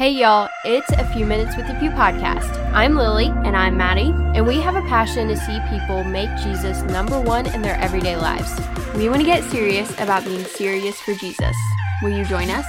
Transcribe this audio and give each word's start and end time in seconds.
Hey 0.00 0.12
y'all, 0.12 0.48
it's 0.64 0.90
a 0.92 1.04
few 1.12 1.26
minutes 1.26 1.58
with 1.58 1.66
the 1.66 1.74
Few 1.74 1.90
podcast. 1.90 2.48
I'm 2.72 2.94
Lily 2.94 3.26
And 3.44 3.54
I'm 3.54 3.76
Maddie. 3.76 4.14
and 4.34 4.46
we 4.46 4.58
have 4.58 4.74
a 4.74 4.80
passion 4.88 5.28
to 5.28 5.36
see 5.36 5.60
people 5.68 6.04
make 6.04 6.30
Jesus 6.38 6.80
number 6.84 7.20
one 7.20 7.44
in 7.44 7.60
their 7.60 7.76
everyday 7.76 8.16
lives. 8.16 8.50
We 8.96 9.10
want 9.10 9.20
to 9.20 9.26
get 9.26 9.44
serious 9.50 9.90
about 10.00 10.24
being 10.24 10.42
serious 10.46 10.98
for 10.98 11.12
Jesus. 11.12 11.54
Will 12.00 12.16
you 12.16 12.24
join 12.24 12.48
us? 12.48 12.64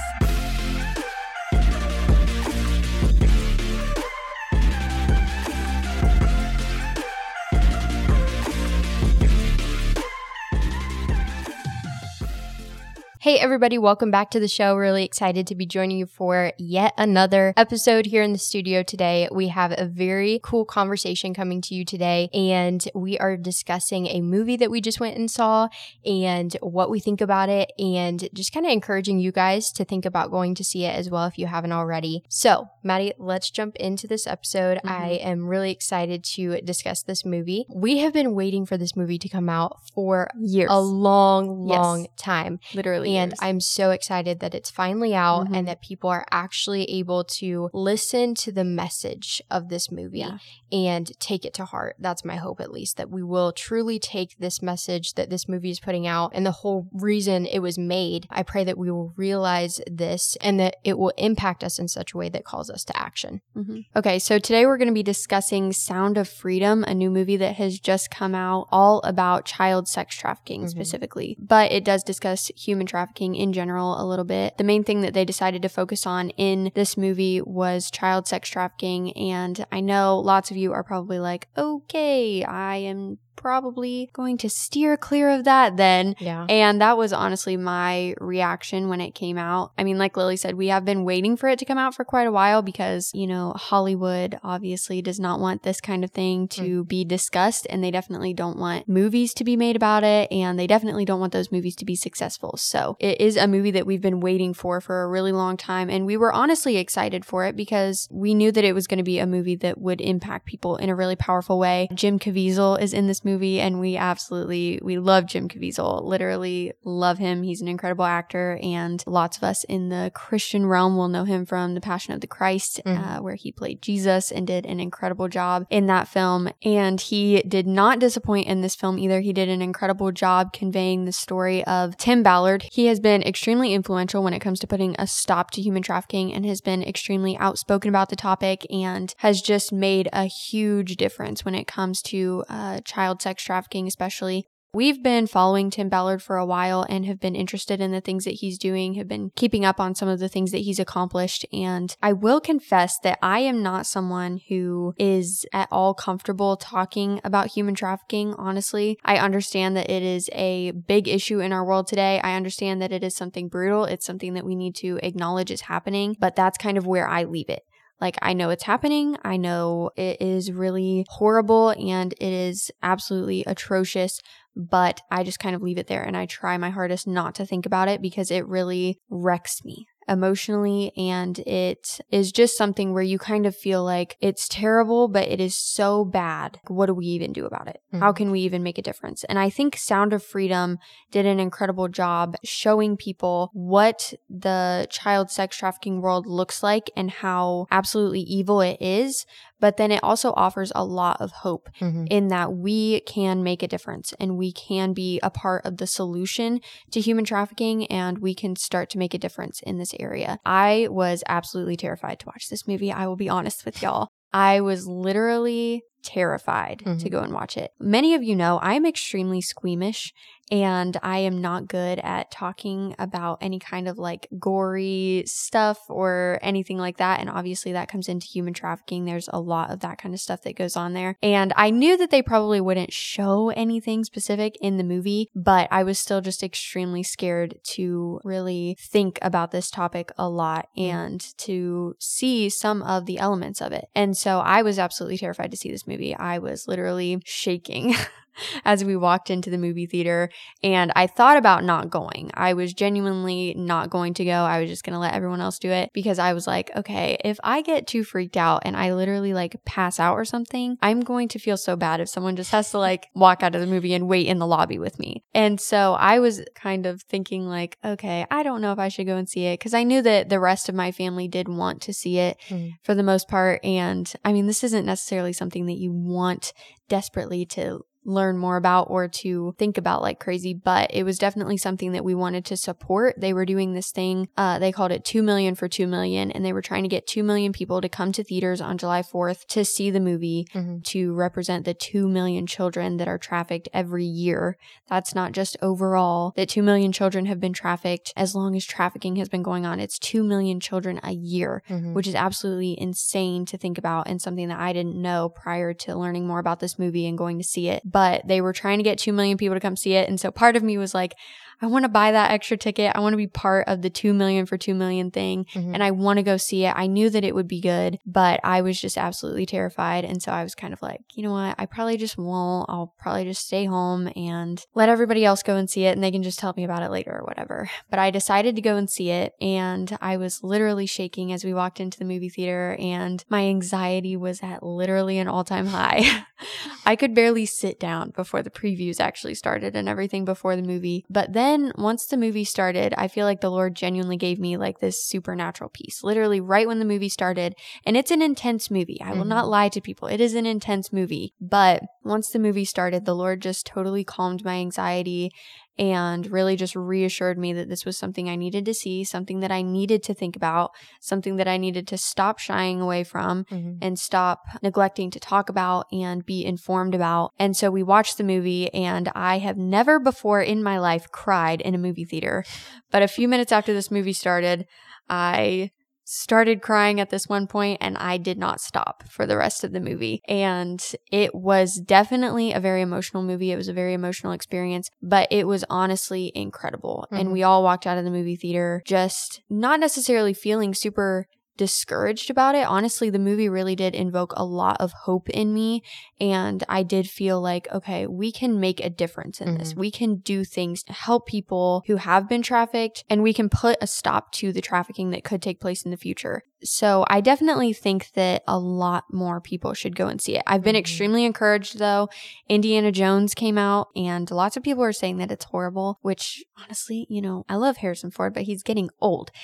Hey 13.32 13.38
everybody, 13.38 13.78
welcome 13.78 14.10
back 14.10 14.30
to 14.32 14.40
the 14.40 14.46
show. 14.46 14.76
Really 14.76 15.06
excited 15.06 15.46
to 15.46 15.54
be 15.54 15.64
joining 15.64 15.96
you 15.96 16.04
for 16.04 16.52
yet 16.58 16.92
another 16.98 17.54
episode 17.56 18.04
here 18.04 18.22
in 18.22 18.34
the 18.34 18.38
studio 18.38 18.82
today. 18.82 19.26
We 19.32 19.48
have 19.48 19.72
a 19.74 19.86
very 19.86 20.38
cool 20.42 20.66
conversation 20.66 21.32
coming 21.32 21.62
to 21.62 21.74
you 21.74 21.86
today, 21.86 22.28
and 22.34 22.86
we 22.94 23.18
are 23.18 23.38
discussing 23.38 24.06
a 24.08 24.20
movie 24.20 24.58
that 24.58 24.70
we 24.70 24.82
just 24.82 25.00
went 25.00 25.16
and 25.16 25.30
saw 25.30 25.68
and 26.04 26.54
what 26.60 26.90
we 26.90 27.00
think 27.00 27.22
about 27.22 27.48
it, 27.48 27.72
and 27.78 28.28
just 28.34 28.52
kind 28.52 28.66
of 28.66 28.72
encouraging 28.72 29.18
you 29.18 29.32
guys 29.32 29.72
to 29.72 29.84
think 29.86 30.04
about 30.04 30.30
going 30.30 30.54
to 30.56 30.62
see 30.62 30.84
it 30.84 30.94
as 30.94 31.08
well 31.08 31.24
if 31.24 31.38
you 31.38 31.46
haven't 31.46 31.72
already. 31.72 32.22
So, 32.28 32.68
Maddie, 32.82 33.14
let's 33.16 33.48
jump 33.48 33.76
into 33.76 34.06
this 34.06 34.26
episode. 34.26 34.76
Mm-hmm. 34.76 34.88
I 34.88 35.08
am 35.22 35.46
really 35.48 35.70
excited 35.70 36.22
to 36.34 36.60
discuss 36.60 37.02
this 37.02 37.24
movie. 37.24 37.64
We 37.74 37.96
have 38.00 38.12
been 38.12 38.34
waiting 38.34 38.66
for 38.66 38.76
this 38.76 38.94
movie 38.94 39.18
to 39.20 39.28
come 39.30 39.48
out 39.48 39.78
for 39.94 40.28
Years. 40.38 40.68
a 40.70 40.78
long, 40.78 41.66
Yes. 41.66 41.78
long 41.78 42.06
time. 42.18 42.60
Literally. 42.74 43.21
And 43.21 43.21
years. 43.30 43.38
I'm 43.40 43.60
so 43.60 43.90
excited 43.90 44.40
that 44.40 44.54
it's 44.54 44.70
finally 44.70 45.14
out 45.14 45.48
Mhm. 45.48 45.56
and 45.56 45.68
that 45.68 45.80
people 45.80 46.10
are 46.10 46.26
actually 46.30 46.84
able 46.84 47.24
to 47.24 47.70
listen 47.72 48.34
to 48.36 48.52
the 48.52 48.64
message 48.64 49.40
of 49.50 49.68
this 49.68 49.90
movie 49.90 50.18
Yeah. 50.18 50.38
and 50.70 51.10
take 51.20 51.44
it 51.44 51.54
to 51.54 51.64
heart. 51.64 51.96
That's 51.98 52.24
my 52.24 52.36
hope, 52.36 52.60
at 52.60 52.70
least, 52.72 52.96
that 52.96 53.10
we 53.10 53.22
will 53.22 53.52
truly 53.52 53.98
take 53.98 54.36
this 54.38 54.62
message 54.62 55.14
that 55.14 55.30
this 55.30 55.48
movie 55.48 55.70
is 55.70 55.80
putting 55.80 56.06
out 56.06 56.32
and 56.34 56.44
the 56.46 56.50
whole 56.52 56.86
reason 56.92 57.46
it 57.46 57.60
was 57.60 57.78
made. 57.78 58.26
I 58.30 58.42
pray 58.42 58.64
that 58.64 58.78
we 58.78 58.90
will 58.90 59.12
realize 59.16 59.80
this 59.90 60.36
and 60.40 60.58
that 60.60 60.76
it 60.84 60.98
will 60.98 61.12
impact 61.16 61.62
us 61.64 61.78
in 61.78 61.88
such 61.88 62.14
a 62.14 62.16
way 62.16 62.28
that 62.28 62.44
calls 62.44 62.70
us 62.70 62.84
to 62.84 62.96
action. 62.96 63.40
Mhm. 63.56 63.84
Okay, 63.96 64.18
so 64.18 64.38
today 64.38 64.66
we're 64.66 64.78
going 64.78 64.88
to 64.88 64.94
be 64.94 65.02
discussing 65.02 65.72
Sound 65.72 66.16
of 66.18 66.28
Freedom, 66.28 66.84
a 66.84 66.94
new 66.94 67.10
movie 67.10 67.36
that 67.36 67.56
has 67.56 67.78
just 67.78 68.10
come 68.10 68.34
out 68.34 68.68
all 68.72 69.00
about 69.04 69.44
child 69.44 69.88
sex 69.88 70.14
trafficking 70.16 70.64
Mhm. 70.64 70.68
specifically. 70.70 71.36
But 71.38 71.72
it 71.72 71.84
does 71.84 72.02
discuss 72.02 72.48
human 72.56 72.86
trafficking 72.86 73.01
in 73.34 73.52
general 73.52 74.00
a 74.00 74.06
little 74.06 74.24
bit. 74.24 74.56
The 74.58 74.64
main 74.64 74.84
thing 74.84 75.00
that 75.02 75.14
they 75.14 75.24
decided 75.24 75.62
to 75.62 75.68
focus 75.68 76.06
on 76.06 76.30
in 76.30 76.70
this 76.74 76.96
movie 76.96 77.40
was 77.40 77.90
child 77.90 78.26
sex 78.26 78.48
trafficking. 78.48 79.12
And 79.16 79.64
I 79.70 79.80
know 79.80 80.18
lots 80.18 80.50
of 80.50 80.56
you 80.56 80.72
are 80.72 80.84
probably 80.84 81.18
like, 81.18 81.48
okay, 81.56 82.44
I 82.44 82.76
am 82.76 83.18
probably 83.36 84.10
going 84.12 84.38
to 84.38 84.48
steer 84.48 84.96
clear 84.96 85.30
of 85.30 85.44
that 85.44 85.76
then. 85.76 86.14
Yeah. 86.18 86.46
And 86.48 86.80
that 86.80 86.96
was 86.96 87.12
honestly 87.12 87.56
my 87.56 88.14
reaction 88.20 88.88
when 88.88 89.00
it 89.00 89.14
came 89.14 89.38
out. 89.38 89.72
I 89.76 89.84
mean, 89.84 89.98
like 89.98 90.16
Lily 90.16 90.36
said, 90.36 90.54
we 90.54 90.68
have 90.68 90.84
been 90.84 91.04
waiting 91.04 91.36
for 91.36 91.48
it 91.48 91.58
to 91.58 91.64
come 91.64 91.78
out 91.78 91.94
for 91.94 92.04
quite 92.04 92.26
a 92.26 92.32
while 92.32 92.62
because, 92.62 93.10
you 93.14 93.26
know, 93.26 93.52
Hollywood 93.56 94.38
obviously 94.42 95.02
does 95.02 95.18
not 95.18 95.40
want 95.40 95.62
this 95.62 95.80
kind 95.80 96.04
of 96.04 96.10
thing 96.10 96.46
mm. 96.46 96.50
to 96.50 96.84
be 96.84 97.04
discussed. 97.04 97.66
And 97.70 97.82
they 97.82 97.90
definitely 97.90 98.34
don't 98.34 98.58
want 98.58 98.88
movies 98.88 99.34
to 99.34 99.44
be 99.44 99.56
made 99.56 99.76
about 99.76 100.04
it. 100.04 100.30
And 100.30 100.58
they 100.58 100.66
definitely 100.66 101.04
don't 101.04 101.20
want 101.20 101.32
those 101.32 101.52
movies 101.52 101.76
to 101.76 101.84
be 101.84 101.96
successful. 101.96 102.56
So 102.56 102.96
it 103.00 103.20
is 103.20 103.36
a 103.36 103.48
movie 103.48 103.72
that 103.72 103.86
we've 103.86 104.00
been 104.00 104.20
waiting 104.20 104.54
for 104.54 104.80
for 104.80 105.02
a 105.02 105.08
really 105.08 105.32
long 105.32 105.56
time. 105.56 105.90
And 105.90 106.06
we 106.06 106.16
were 106.16 106.32
honestly 106.32 106.76
excited 106.76 107.24
for 107.24 107.44
it 107.44 107.56
because 107.56 108.08
we 108.10 108.34
knew 108.34 108.52
that 108.52 108.64
it 108.64 108.74
was 108.74 108.86
going 108.86 108.98
to 108.98 109.04
be 109.04 109.18
a 109.18 109.26
movie 109.26 109.56
that 109.56 109.78
would 109.78 110.00
impact 110.00 110.46
people 110.46 110.76
in 110.76 110.88
a 110.88 110.94
really 110.94 111.16
powerful 111.16 111.58
way. 111.58 111.88
Jim 111.94 112.18
Caviezel 112.18 112.80
is 112.80 112.92
in 112.92 113.06
this 113.06 113.21
movie 113.24 113.60
and 113.60 113.80
we 113.80 113.96
absolutely 113.96 114.78
we 114.82 114.98
love 114.98 115.26
Jim 115.26 115.48
Caviezel. 115.48 116.02
Literally 116.04 116.72
love 116.84 117.18
him. 117.18 117.42
He's 117.42 117.60
an 117.60 117.68
incredible 117.68 118.04
actor 118.04 118.58
and 118.62 119.02
lots 119.06 119.36
of 119.36 119.42
us 119.44 119.64
in 119.64 119.88
the 119.88 120.10
Christian 120.14 120.66
realm 120.66 120.96
will 120.96 121.08
know 121.08 121.24
him 121.24 121.44
from 121.46 121.74
The 121.74 121.80
Passion 121.80 122.14
of 122.14 122.20
the 122.20 122.26
Christ 122.26 122.80
Mhm. 122.84 123.18
uh, 123.18 123.22
where 123.22 123.34
he 123.34 123.52
played 123.52 123.82
Jesus 123.82 124.30
and 124.30 124.46
did 124.46 124.66
an 124.66 124.80
incredible 124.80 125.28
job 125.28 125.66
in 125.70 125.86
that 125.86 126.08
film 126.08 126.48
and 126.64 127.00
he 127.00 127.42
did 127.42 127.66
not 127.66 127.98
disappoint 127.98 128.46
in 128.46 128.60
this 128.60 128.74
film 128.74 128.98
either. 128.98 129.20
He 129.20 129.32
did 129.32 129.48
an 129.48 129.62
incredible 129.62 130.12
job 130.12 130.52
conveying 130.52 131.04
the 131.04 131.12
story 131.12 131.64
of 131.64 131.96
Tim 131.96 132.22
Ballard. 132.22 132.64
He 132.72 132.86
has 132.86 133.00
been 133.00 133.22
extremely 133.22 133.72
influential 133.74 134.22
when 134.22 134.34
it 134.34 134.40
comes 134.40 134.58
to 134.60 134.66
putting 134.66 134.94
a 134.98 135.06
stop 135.06 135.50
to 135.52 135.60
human 135.62 135.82
trafficking 135.82 136.32
and 136.32 136.44
has 136.46 136.60
been 136.60 136.82
extremely 136.82 137.36
outspoken 137.38 137.88
about 137.88 138.08
the 138.08 138.16
topic 138.16 138.66
and 138.70 139.14
has 139.18 139.40
just 139.42 139.72
made 139.72 140.08
a 140.12 140.24
huge 140.24 140.96
difference 140.96 141.44
when 141.44 141.54
it 141.54 141.66
comes 141.66 142.02
to 142.02 142.44
uh, 142.48 142.80
child 142.80 143.11
sex 143.20 143.42
trafficking, 143.42 143.86
especially. 143.86 144.46
We've 144.74 145.02
been 145.02 145.26
following 145.26 145.68
Tim 145.68 145.90
Ballard 145.90 146.22
for 146.22 146.38
a 146.38 146.46
while 146.46 146.86
and 146.88 147.04
have 147.04 147.20
been 147.20 147.36
interested 147.36 147.78
in 147.78 147.92
the 147.92 148.00
things 148.00 148.24
that 148.24 148.36
he's 148.36 148.56
doing, 148.56 148.94
have 148.94 149.06
been 149.06 149.30
keeping 149.36 149.66
up 149.66 149.78
on 149.78 149.94
some 149.94 150.08
of 150.08 150.18
the 150.18 150.30
things 150.30 150.50
that 150.52 150.62
he's 150.62 150.78
accomplished. 150.78 151.44
And 151.52 151.94
I 152.02 152.14
will 152.14 152.40
confess 152.40 152.98
that 153.00 153.18
I 153.20 153.40
am 153.40 153.62
not 153.62 153.84
someone 153.84 154.40
who 154.48 154.94
is 154.96 155.44
at 155.52 155.68
all 155.70 155.92
comfortable 155.92 156.56
talking 156.56 157.20
about 157.22 157.48
human 157.48 157.74
trafficking, 157.74 158.32
honestly. 158.38 158.96
I 159.04 159.18
understand 159.18 159.76
that 159.76 159.90
it 159.90 160.02
is 160.02 160.30
a 160.32 160.70
big 160.70 161.06
issue 161.06 161.40
in 161.40 161.52
our 161.52 161.66
world 161.66 161.86
today. 161.86 162.18
I 162.24 162.34
understand 162.34 162.80
that 162.80 162.92
it 162.92 163.04
is 163.04 163.14
something 163.14 163.48
brutal. 163.48 163.84
It's 163.84 164.06
something 164.06 164.32
that 164.32 164.46
we 164.46 164.56
need 164.56 164.74
to 164.76 164.98
acknowledge 165.02 165.50
is 165.50 165.60
happening, 165.60 166.16
but 166.18 166.34
that's 166.34 166.56
kind 166.56 166.78
of 166.78 166.86
where 166.86 167.06
I 167.06 167.24
leave 167.24 167.50
it. 167.50 167.64
Like, 168.02 168.18
I 168.20 168.32
know 168.32 168.50
it's 168.50 168.64
happening. 168.64 169.16
I 169.22 169.36
know 169.36 169.90
it 169.94 170.20
is 170.20 170.50
really 170.50 171.06
horrible 171.08 171.70
and 171.70 172.12
it 172.14 172.32
is 172.32 172.68
absolutely 172.82 173.44
atrocious, 173.46 174.20
but 174.56 175.00
I 175.08 175.22
just 175.22 175.38
kind 175.38 175.54
of 175.54 175.62
leave 175.62 175.78
it 175.78 175.86
there 175.86 176.02
and 176.02 176.16
I 176.16 176.26
try 176.26 176.58
my 176.58 176.70
hardest 176.70 177.06
not 177.06 177.36
to 177.36 177.46
think 177.46 177.64
about 177.64 177.86
it 177.86 178.02
because 178.02 178.32
it 178.32 178.44
really 178.48 178.98
wrecks 179.08 179.64
me 179.64 179.86
emotionally 180.08 180.92
and 180.96 181.38
it 181.40 182.00
is 182.10 182.32
just 182.32 182.56
something 182.56 182.92
where 182.92 183.02
you 183.02 183.18
kind 183.18 183.46
of 183.46 183.56
feel 183.56 183.84
like 183.84 184.16
it's 184.20 184.48
terrible 184.48 185.08
but 185.08 185.28
it 185.28 185.40
is 185.40 185.54
so 185.54 186.04
bad. 186.04 186.58
What 186.68 186.86
do 186.86 186.94
we 186.94 187.06
even 187.06 187.32
do 187.32 187.46
about 187.46 187.68
it? 187.68 187.80
How 187.92 188.12
Mhm. 188.12 188.16
can 188.16 188.30
we 188.30 188.40
even 188.40 188.62
make 188.62 188.78
a 188.78 188.82
difference? 188.82 189.24
And 189.24 189.38
i 189.38 189.48
think 189.50 189.76
sound 189.76 190.12
of 190.12 190.22
freedom 190.22 190.78
did 191.10 191.26
an 191.26 191.38
incredible 191.40 191.88
job 191.88 192.36
showing 192.44 192.96
people 192.96 193.50
what 193.52 194.14
the 194.28 194.86
child 194.90 195.30
sex 195.30 195.56
trafficking 195.56 196.00
world 196.00 196.26
looks 196.26 196.62
like 196.62 196.90
and 196.96 197.10
how 197.10 197.66
absolutely 197.70 198.20
evil 198.20 198.60
it 198.60 198.76
is 198.80 199.24
but 199.62 199.76
then 199.78 199.90
it 199.90 200.02
also 200.02 200.32
offers 200.36 200.70
a 200.74 200.84
lot 200.84 201.16
of 201.20 201.30
hope 201.30 201.70
Mhm. 201.80 202.06
in 202.10 202.28
that 202.28 202.52
we 202.52 203.00
can 203.14 203.42
make 203.42 203.62
a 203.62 203.68
difference 203.68 204.12
and 204.20 204.36
we 204.36 204.52
can 204.52 204.92
be 204.92 205.18
a 205.22 205.30
part 205.30 205.64
of 205.64 205.76
the 205.78 205.86
solution 205.86 206.60
to 206.90 207.00
human 207.00 207.24
trafficking 207.24 207.86
and 207.86 208.18
we 208.18 208.34
can 208.34 208.56
start 208.56 208.90
to 208.90 208.98
make 208.98 209.14
a 209.14 209.18
difference 209.18 209.60
in 209.62 209.78
this 209.78 209.94
area. 210.00 210.38
I 210.44 210.88
was 210.90 211.22
absolutely 211.28 211.76
terrified 211.76 212.18
to 212.20 212.26
watch 212.26 212.48
this 212.50 212.66
movie. 212.66 212.92
I 212.92 213.06
will 213.06 213.16
be 213.16 213.28
honest 213.30 213.64
with 213.64 213.80
y'all. 213.80 214.08
I 214.34 214.60
was 214.60 214.86
literally 214.86 215.82
terrified 216.02 216.80
to 216.80 216.84
Mhm. 216.90 217.10
go 217.10 217.20
and 217.20 217.32
watch 217.32 217.56
it. 217.56 217.70
Many 217.78 218.14
of 218.14 218.22
you 218.24 218.34
know 218.34 218.58
I 218.60 218.74
am 218.74 218.84
extremely 218.84 219.40
squeamish 219.40 220.12
and 220.50 220.96
I 221.02 221.18
am 221.18 221.40
not 221.40 221.68
good 221.68 221.98
at 222.00 222.30
talking 222.30 222.94
about 222.98 223.38
any 223.40 223.58
kind 223.58 223.88
of 223.88 223.98
like 223.98 224.28
gory 224.38 225.24
stuff 225.26 225.78
or 225.88 226.38
anything 226.42 226.78
like 226.78 226.98
that. 226.98 227.20
And 227.20 227.30
obviously, 227.30 227.72
that 227.72 227.88
comes 227.88 228.08
into 228.08 228.26
human 228.26 228.52
trafficking. 228.52 229.04
There's 229.04 229.28
a 229.32 229.40
lot 229.40 229.70
of 229.70 229.80
that 229.80 229.98
kind 229.98 230.14
of 230.14 230.20
stuff 230.20 230.42
that 230.42 230.56
goes 230.56 230.76
on 230.76 230.92
there. 230.92 231.16
And 231.22 231.52
I 231.56 231.70
knew 231.70 231.96
that 231.96 232.10
they 232.10 232.22
probably 232.22 232.60
wouldn't 232.60 232.92
show 232.92 233.50
anything 233.50 234.04
specific 234.04 234.56
in 234.60 234.76
the 234.76 234.84
movie, 234.84 235.30
but 235.34 235.68
I 235.70 235.84
was 235.84 235.98
still 235.98 236.20
just 236.20 236.42
extremely 236.42 237.02
scared 237.02 237.58
to 237.64 238.20
really 238.24 238.76
think 238.78 239.18
about 239.22 239.52
this 239.52 239.70
topic 239.70 240.12
a 240.18 240.28
lot 240.28 240.68
mm. 240.76 240.88
and 240.88 241.38
to 241.38 241.96
see 241.98 242.48
some 242.48 242.82
of 242.82 243.06
the 243.06 243.18
elements 243.18 243.60
of 243.60 243.72
it. 243.72 243.86
And 243.94 244.16
so 244.16 244.40
I 244.40 244.62
was 244.62 244.78
absolutely 244.78 245.18
terrified 245.18 245.50
to 245.50 245.56
see 245.56 245.70
this 245.70 245.86
movie. 245.86 246.14
I 246.14 246.38
was 246.38 246.68
literally 246.68 247.20
shaking. 247.24 247.94
as 248.64 248.84
we 248.84 248.96
walked 248.96 249.30
into 249.30 249.50
the 249.50 249.58
movie 249.58 249.86
theater 249.86 250.30
and 250.62 250.92
I 250.96 251.06
thought 251.06 251.36
about 251.36 251.64
not 251.64 251.90
going. 251.90 252.30
I 252.34 252.54
was 252.54 252.72
genuinely 252.74 253.54
not 253.56 253.90
going 253.90 254.14
to 254.14 254.24
go. 254.24 254.32
I 254.32 254.60
was 254.60 254.68
just 254.70 254.84
going 254.84 254.94
to 254.94 254.98
let 254.98 255.14
everyone 255.14 255.40
else 255.40 255.58
do 255.58 255.70
it 255.70 255.90
because 255.92 256.18
I 256.18 256.32
was 256.32 256.46
like, 256.46 256.70
okay, 256.76 257.18
if 257.24 257.38
I 257.42 257.62
get 257.62 257.86
too 257.86 258.04
freaked 258.04 258.36
out 258.36 258.62
and 258.64 258.76
I 258.76 258.92
literally 258.92 259.34
like 259.34 259.56
pass 259.64 259.98
out 260.00 260.14
or 260.14 260.24
something, 260.24 260.76
I'm 260.82 261.00
going 261.00 261.28
to 261.28 261.38
feel 261.38 261.56
so 261.56 261.76
bad 261.76 262.00
if 262.00 262.08
someone 262.08 262.36
just 262.36 262.50
has 262.52 262.70
to 262.70 262.78
like 262.78 263.06
walk 263.14 263.42
out 263.42 263.54
of 263.54 263.60
the 263.60 263.66
movie 263.66 263.94
and 263.94 264.08
wait 264.08 264.26
in 264.26 264.38
the 264.38 264.46
lobby 264.46 264.78
with 264.78 264.98
me. 264.98 265.22
And 265.34 265.60
so 265.60 265.94
I 265.94 266.18
was 266.18 266.42
kind 266.54 266.86
of 266.86 267.02
thinking 267.02 267.46
like, 267.46 267.76
okay, 267.84 268.26
I 268.30 268.42
don't 268.42 268.60
know 268.60 268.72
if 268.72 268.78
I 268.78 268.88
should 268.88 269.06
go 269.06 269.16
and 269.16 269.28
see 269.28 269.46
it 269.46 269.58
because 269.58 269.74
I 269.74 269.82
knew 269.84 270.02
that 270.02 270.28
the 270.28 270.40
rest 270.40 270.68
of 270.68 270.74
my 270.74 270.92
family 270.92 271.28
did 271.28 271.48
want 271.48 271.82
to 271.82 271.92
see 271.92 272.18
it 272.18 272.36
Mhm. 272.48 272.72
for 272.82 272.94
the 272.94 273.02
most 273.02 273.28
part. 273.28 273.64
And 273.64 274.12
I 274.24 274.32
mean, 274.32 274.46
this 274.46 274.64
isn't 274.64 274.86
necessarily 274.86 275.32
something 275.32 275.66
that 275.66 275.78
you 275.78 275.92
want 275.92 276.52
desperately 276.88 277.46
to 277.46 277.80
learn 278.04 278.36
more 278.36 278.56
about 278.56 278.88
or 278.90 279.08
to 279.08 279.54
think 279.58 279.78
about 279.78 280.02
like 280.02 280.18
crazy, 280.18 280.54
but 280.54 280.90
it 280.92 281.04
was 281.04 281.18
definitely 281.18 281.56
something 281.56 281.92
that 281.92 282.04
we 282.04 282.14
wanted 282.14 282.44
to 282.46 282.56
support. 282.56 283.14
They 283.18 283.32
were 283.32 283.46
doing 283.46 283.72
this 283.72 283.90
thing, 283.90 284.28
uh, 284.36 284.58
they 284.58 284.72
called 284.72 284.92
it 284.92 285.04
2 285.04 285.22
million 285.22 285.54
for 285.54 285.68
2 285.68 285.86
million, 285.86 286.30
and 286.30 286.44
they 286.44 286.52
were 286.52 286.62
trying 286.62 286.82
to 286.82 286.88
get 286.88 287.06
2 287.06 287.22
million 287.22 287.52
people 287.52 287.80
to 287.80 287.88
come 287.88 288.12
to 288.12 288.24
theaters 288.24 288.60
on 288.60 288.78
July 288.78 289.02
4th 289.02 289.46
to 289.46 289.64
see 289.64 289.90
the 289.90 290.00
movie 290.00 290.46
mm-hmm. 290.54 290.80
to 290.80 291.14
represent 291.14 291.64
the 291.64 291.74
2 291.74 292.08
million 292.08 292.46
children 292.46 292.96
that 292.96 293.08
are 293.08 293.18
trafficked 293.18 293.68
every 293.72 294.04
year. 294.04 294.56
That's 294.88 295.14
not 295.14 295.32
just 295.32 295.56
overall 295.62 296.32
that 296.36 296.48
2 296.48 296.62
million 296.62 296.92
children 296.92 297.26
have 297.26 297.40
been 297.40 297.52
trafficked 297.52 298.12
as 298.16 298.34
long 298.34 298.56
as 298.56 298.64
trafficking 298.64 299.16
has 299.16 299.28
been 299.28 299.42
going 299.42 299.64
on. 299.66 299.80
It's 299.80 299.98
2 299.98 300.24
million 300.24 300.60
children 300.60 301.00
a 301.02 301.12
year, 301.12 301.62
mm-hmm. 301.68 301.94
which 301.94 302.06
is 302.06 302.14
absolutely 302.14 302.78
insane 302.80 303.46
to 303.46 303.58
think 303.58 303.78
about 303.78 304.08
and 304.08 304.20
something 304.20 304.48
that 304.48 304.58
I 304.58 304.72
didn't 304.72 305.00
know 305.00 305.28
prior 305.28 305.72
to 305.74 305.96
learning 305.96 306.26
more 306.26 306.38
about 306.38 306.60
this 306.60 306.78
movie 306.78 307.06
and 307.06 307.16
going 307.16 307.38
to 307.38 307.44
see 307.44 307.68
it 307.68 307.82
but 307.92 308.26
they 308.26 308.40
were 308.40 308.52
trying 308.52 308.78
to 308.78 308.82
get 308.82 308.98
2 308.98 309.12
million 309.12 309.36
people 309.36 309.54
to 309.54 309.60
come 309.60 309.76
see 309.76 309.94
it. 309.94 310.08
And 310.08 310.18
so 310.18 310.30
part 310.30 310.56
of 310.56 310.62
me 310.62 310.78
was 310.78 310.94
like, 310.94 311.14
I 311.62 311.66
want 311.66 311.84
to 311.84 311.88
buy 311.88 312.12
that 312.12 312.32
extra 312.32 312.56
ticket. 312.56 312.92
I 312.94 313.00
want 313.00 313.12
to 313.12 313.18
be 313.18 313.28
part 313.28 313.68
of 313.68 313.82
the 313.82 313.88
2 313.88 314.12
million 314.12 314.46
for 314.46 314.58
2 314.58 314.74
million 314.74 315.12
thing. 315.12 315.46
Mm-hmm. 315.54 315.74
And 315.74 315.82
I 315.82 315.92
want 315.92 316.16
to 316.18 316.24
go 316.24 316.36
see 316.36 316.64
it. 316.64 316.74
I 316.76 316.88
knew 316.88 317.08
that 317.08 317.24
it 317.24 317.36
would 317.36 317.46
be 317.46 317.60
good, 317.60 318.00
but 318.04 318.40
I 318.42 318.62
was 318.62 318.80
just 318.80 318.98
absolutely 318.98 319.46
terrified. 319.46 320.04
And 320.04 320.20
so 320.20 320.32
I 320.32 320.42
was 320.42 320.56
kind 320.56 320.72
of 320.72 320.82
like, 320.82 321.00
you 321.14 321.22
know 321.22 321.32
what? 321.32 321.54
I 321.58 321.66
probably 321.66 321.96
just 321.96 322.18
won't. 322.18 322.68
I'll 322.68 322.92
probably 322.98 323.24
just 323.24 323.46
stay 323.46 323.64
home 323.64 324.10
and 324.16 324.64
let 324.74 324.88
everybody 324.88 325.24
else 325.24 325.42
go 325.44 325.56
and 325.56 325.70
see 325.70 325.84
it 325.84 325.92
and 325.92 326.02
they 326.02 326.10
can 326.10 326.24
just 326.24 326.40
tell 326.40 326.52
me 326.56 326.64
about 326.64 326.82
it 326.82 326.90
later 326.90 327.16
or 327.16 327.24
whatever. 327.24 327.70
But 327.88 328.00
I 328.00 328.10
decided 328.10 328.56
to 328.56 328.62
go 328.62 328.76
and 328.76 328.90
see 328.90 329.10
it. 329.10 329.34
And 329.40 329.96
I 330.00 330.16
was 330.16 330.42
literally 330.42 330.86
shaking 330.86 331.32
as 331.32 331.44
we 331.44 331.54
walked 331.54 331.78
into 331.78 331.98
the 331.98 332.04
movie 332.04 332.28
theater 332.28 332.76
and 332.80 333.24
my 333.28 333.44
anxiety 333.46 334.16
was 334.16 334.42
at 334.42 334.64
literally 334.64 335.18
an 335.18 335.28
all 335.28 335.44
time 335.44 335.66
high. 335.66 336.24
I 336.86 336.96
could 336.96 337.14
barely 337.14 337.46
sit 337.46 337.78
down 337.78 338.10
before 338.10 338.42
the 338.42 338.50
previews 338.50 338.98
actually 338.98 339.34
started 339.34 339.76
and 339.76 339.88
everything 339.88 340.24
before 340.24 340.56
the 340.56 340.62
movie. 340.62 341.04
But 341.08 341.32
then 341.32 341.51
then 341.52 341.72
once 341.76 342.06
the 342.06 342.16
movie 342.16 342.44
started, 342.44 342.94
I 342.96 343.08
feel 343.08 343.26
like 343.26 343.40
the 343.42 343.50
Lord 343.50 343.74
genuinely 343.74 344.16
gave 344.16 344.40
me 344.40 344.56
like 344.56 344.80
this 344.80 345.04
supernatural 345.04 345.70
peace, 345.70 346.02
literally 346.02 346.40
right 346.40 346.66
when 346.66 346.78
the 346.78 346.84
movie 346.84 347.10
started. 347.10 347.54
And 347.84 347.96
it's 347.96 348.10
an 348.10 348.22
intense 348.22 348.70
movie. 348.70 348.98
I 349.00 349.10
mm-hmm. 349.10 349.18
will 349.18 349.26
not 349.26 349.42
mm-hmm. 349.44 349.50
lie 349.50 349.68
to 349.68 349.80
people. 349.80 350.08
It 350.08 350.20
is 350.20 350.34
an 350.34 350.46
intense 350.46 350.92
movie. 350.92 351.34
But 351.40 351.82
once 352.02 352.30
the 352.30 352.38
movie 352.38 352.64
started, 352.64 353.04
the 353.04 353.14
Lord 353.14 353.42
just 353.42 353.66
totally 353.66 354.02
calmed 354.02 354.44
my 354.44 354.54
anxiety 354.54 355.30
and 355.78 356.30
really 356.30 356.56
just 356.56 356.76
reassured 356.76 357.38
me 357.38 357.52
that 357.54 357.68
this 357.68 357.84
was 357.84 357.96
something 357.96 358.28
I 358.28 358.36
needed 358.36 358.64
to 358.66 358.74
see, 358.74 359.04
something 359.04 359.40
that 359.40 359.50
I 359.50 359.62
needed 359.62 360.02
to 360.04 360.14
think 360.14 360.36
about, 360.36 360.72
something 361.00 361.36
that 361.36 361.48
I 361.48 361.56
needed 361.56 361.88
to 361.88 361.98
stop 361.98 362.38
shying 362.38 362.80
away 362.80 363.04
from 363.04 363.44
mm-hmm. 363.44 363.78
and 363.80 363.98
stop 363.98 364.42
neglecting 364.62 365.10
to 365.10 365.20
talk 365.20 365.48
about 365.48 365.86
and 365.90 366.26
be 366.26 366.44
informed 366.44 366.94
about. 366.94 367.32
And 367.38 367.56
so 367.56 367.70
we 367.70 367.82
watched 367.82 368.18
the 368.18 368.24
movie, 368.24 368.72
and 368.74 369.10
I 369.14 369.38
have 369.38 369.56
never 369.56 369.98
before 369.98 370.42
in 370.42 370.62
my 370.62 370.78
life 370.78 371.10
cried 371.10 371.60
in 371.60 371.74
a 371.74 371.78
movie 371.78 372.04
theater. 372.04 372.44
But 372.90 373.02
a 373.02 373.08
few 373.08 373.28
minutes 373.28 373.52
after 373.52 373.72
this 373.72 373.90
movie 373.90 374.12
started, 374.12 374.66
I 375.08 375.70
started 376.04 376.62
crying 376.62 377.00
at 377.00 377.10
this 377.10 377.28
one 377.28 377.46
point 377.46 377.78
and 377.80 377.96
I 377.96 378.16
did 378.16 378.38
not 378.38 378.60
stop 378.60 379.04
for 379.08 379.26
the 379.26 379.36
rest 379.36 379.64
of 379.64 379.72
the 379.72 379.80
movie. 379.80 380.20
And 380.28 380.82
it 381.10 381.34
was 381.34 381.74
definitely 381.76 382.52
a 382.52 382.60
very 382.60 382.82
emotional 382.82 383.22
movie. 383.22 383.52
It 383.52 383.56
was 383.56 383.68
a 383.68 383.72
very 383.72 383.94
emotional 383.94 384.32
experience, 384.32 384.88
but 385.00 385.28
it 385.30 385.46
was 385.46 385.64
honestly 385.70 386.32
incredible. 386.34 387.06
Mm-hmm. 387.06 387.20
And 387.20 387.32
we 387.32 387.42
all 387.42 387.62
walked 387.62 387.86
out 387.86 387.98
of 387.98 388.04
the 388.04 388.10
movie 388.10 388.36
theater 388.36 388.82
just 388.86 389.42
not 389.48 389.80
necessarily 389.80 390.34
feeling 390.34 390.74
super 390.74 391.26
discouraged 391.62 392.28
about 392.28 392.56
it. 392.56 392.66
Honestly, 392.66 393.08
the 393.08 393.20
movie 393.20 393.48
really 393.48 393.76
did 393.76 393.94
invoke 393.94 394.32
a 394.36 394.44
lot 394.44 394.76
of 394.80 394.90
hope 395.04 395.30
in 395.30 395.54
me. 395.54 395.80
And 396.20 396.64
I 396.68 396.82
did 396.82 397.08
feel 397.08 397.40
like, 397.40 397.68
okay, 397.72 398.04
we 398.04 398.32
can 398.32 398.58
make 398.58 398.80
a 398.80 398.90
difference 398.90 399.40
in 399.40 399.46
mm-hmm. 399.46 399.58
this. 399.58 399.76
We 399.76 399.92
can 399.92 400.16
do 400.16 400.42
things 400.42 400.82
to 400.82 400.92
help 400.92 401.28
people 401.28 401.84
who 401.86 401.98
have 401.98 402.28
been 402.28 402.42
trafficked 402.42 403.04
and 403.08 403.22
we 403.22 403.32
can 403.32 403.48
put 403.48 403.78
a 403.80 403.86
stop 403.86 404.32
to 404.32 404.52
the 404.52 404.60
trafficking 404.60 405.10
that 405.10 405.22
could 405.22 405.40
take 405.40 405.60
place 405.60 405.84
in 405.84 405.92
the 405.92 405.96
future. 405.96 406.42
So 406.64 407.04
I 407.08 407.20
definitely 407.20 407.72
think 407.72 408.10
that 408.14 408.42
a 408.48 408.58
lot 408.58 409.04
more 409.12 409.40
people 409.40 409.72
should 409.72 409.94
go 409.94 410.08
and 410.08 410.20
see 410.20 410.36
it. 410.36 410.42
I've 410.44 410.64
been 410.64 410.74
mm-hmm. 410.74 410.80
extremely 410.80 411.24
encouraged 411.24 411.78
though. 411.78 412.08
Indiana 412.48 412.90
Jones 412.90 413.34
came 413.34 413.56
out 413.56 413.88
and 413.94 414.28
lots 414.32 414.56
of 414.56 414.64
people 414.64 414.82
are 414.82 414.92
saying 414.92 415.18
that 415.18 415.30
it's 415.30 415.44
horrible, 415.44 416.00
which 416.02 416.44
honestly, 416.60 417.06
you 417.08 417.22
know, 417.22 417.44
I 417.48 417.54
love 417.54 417.76
Harrison 417.76 418.10
Ford, 418.10 418.34
but 418.34 418.44
he's 418.44 418.64
getting 418.64 418.90
old. 419.00 419.30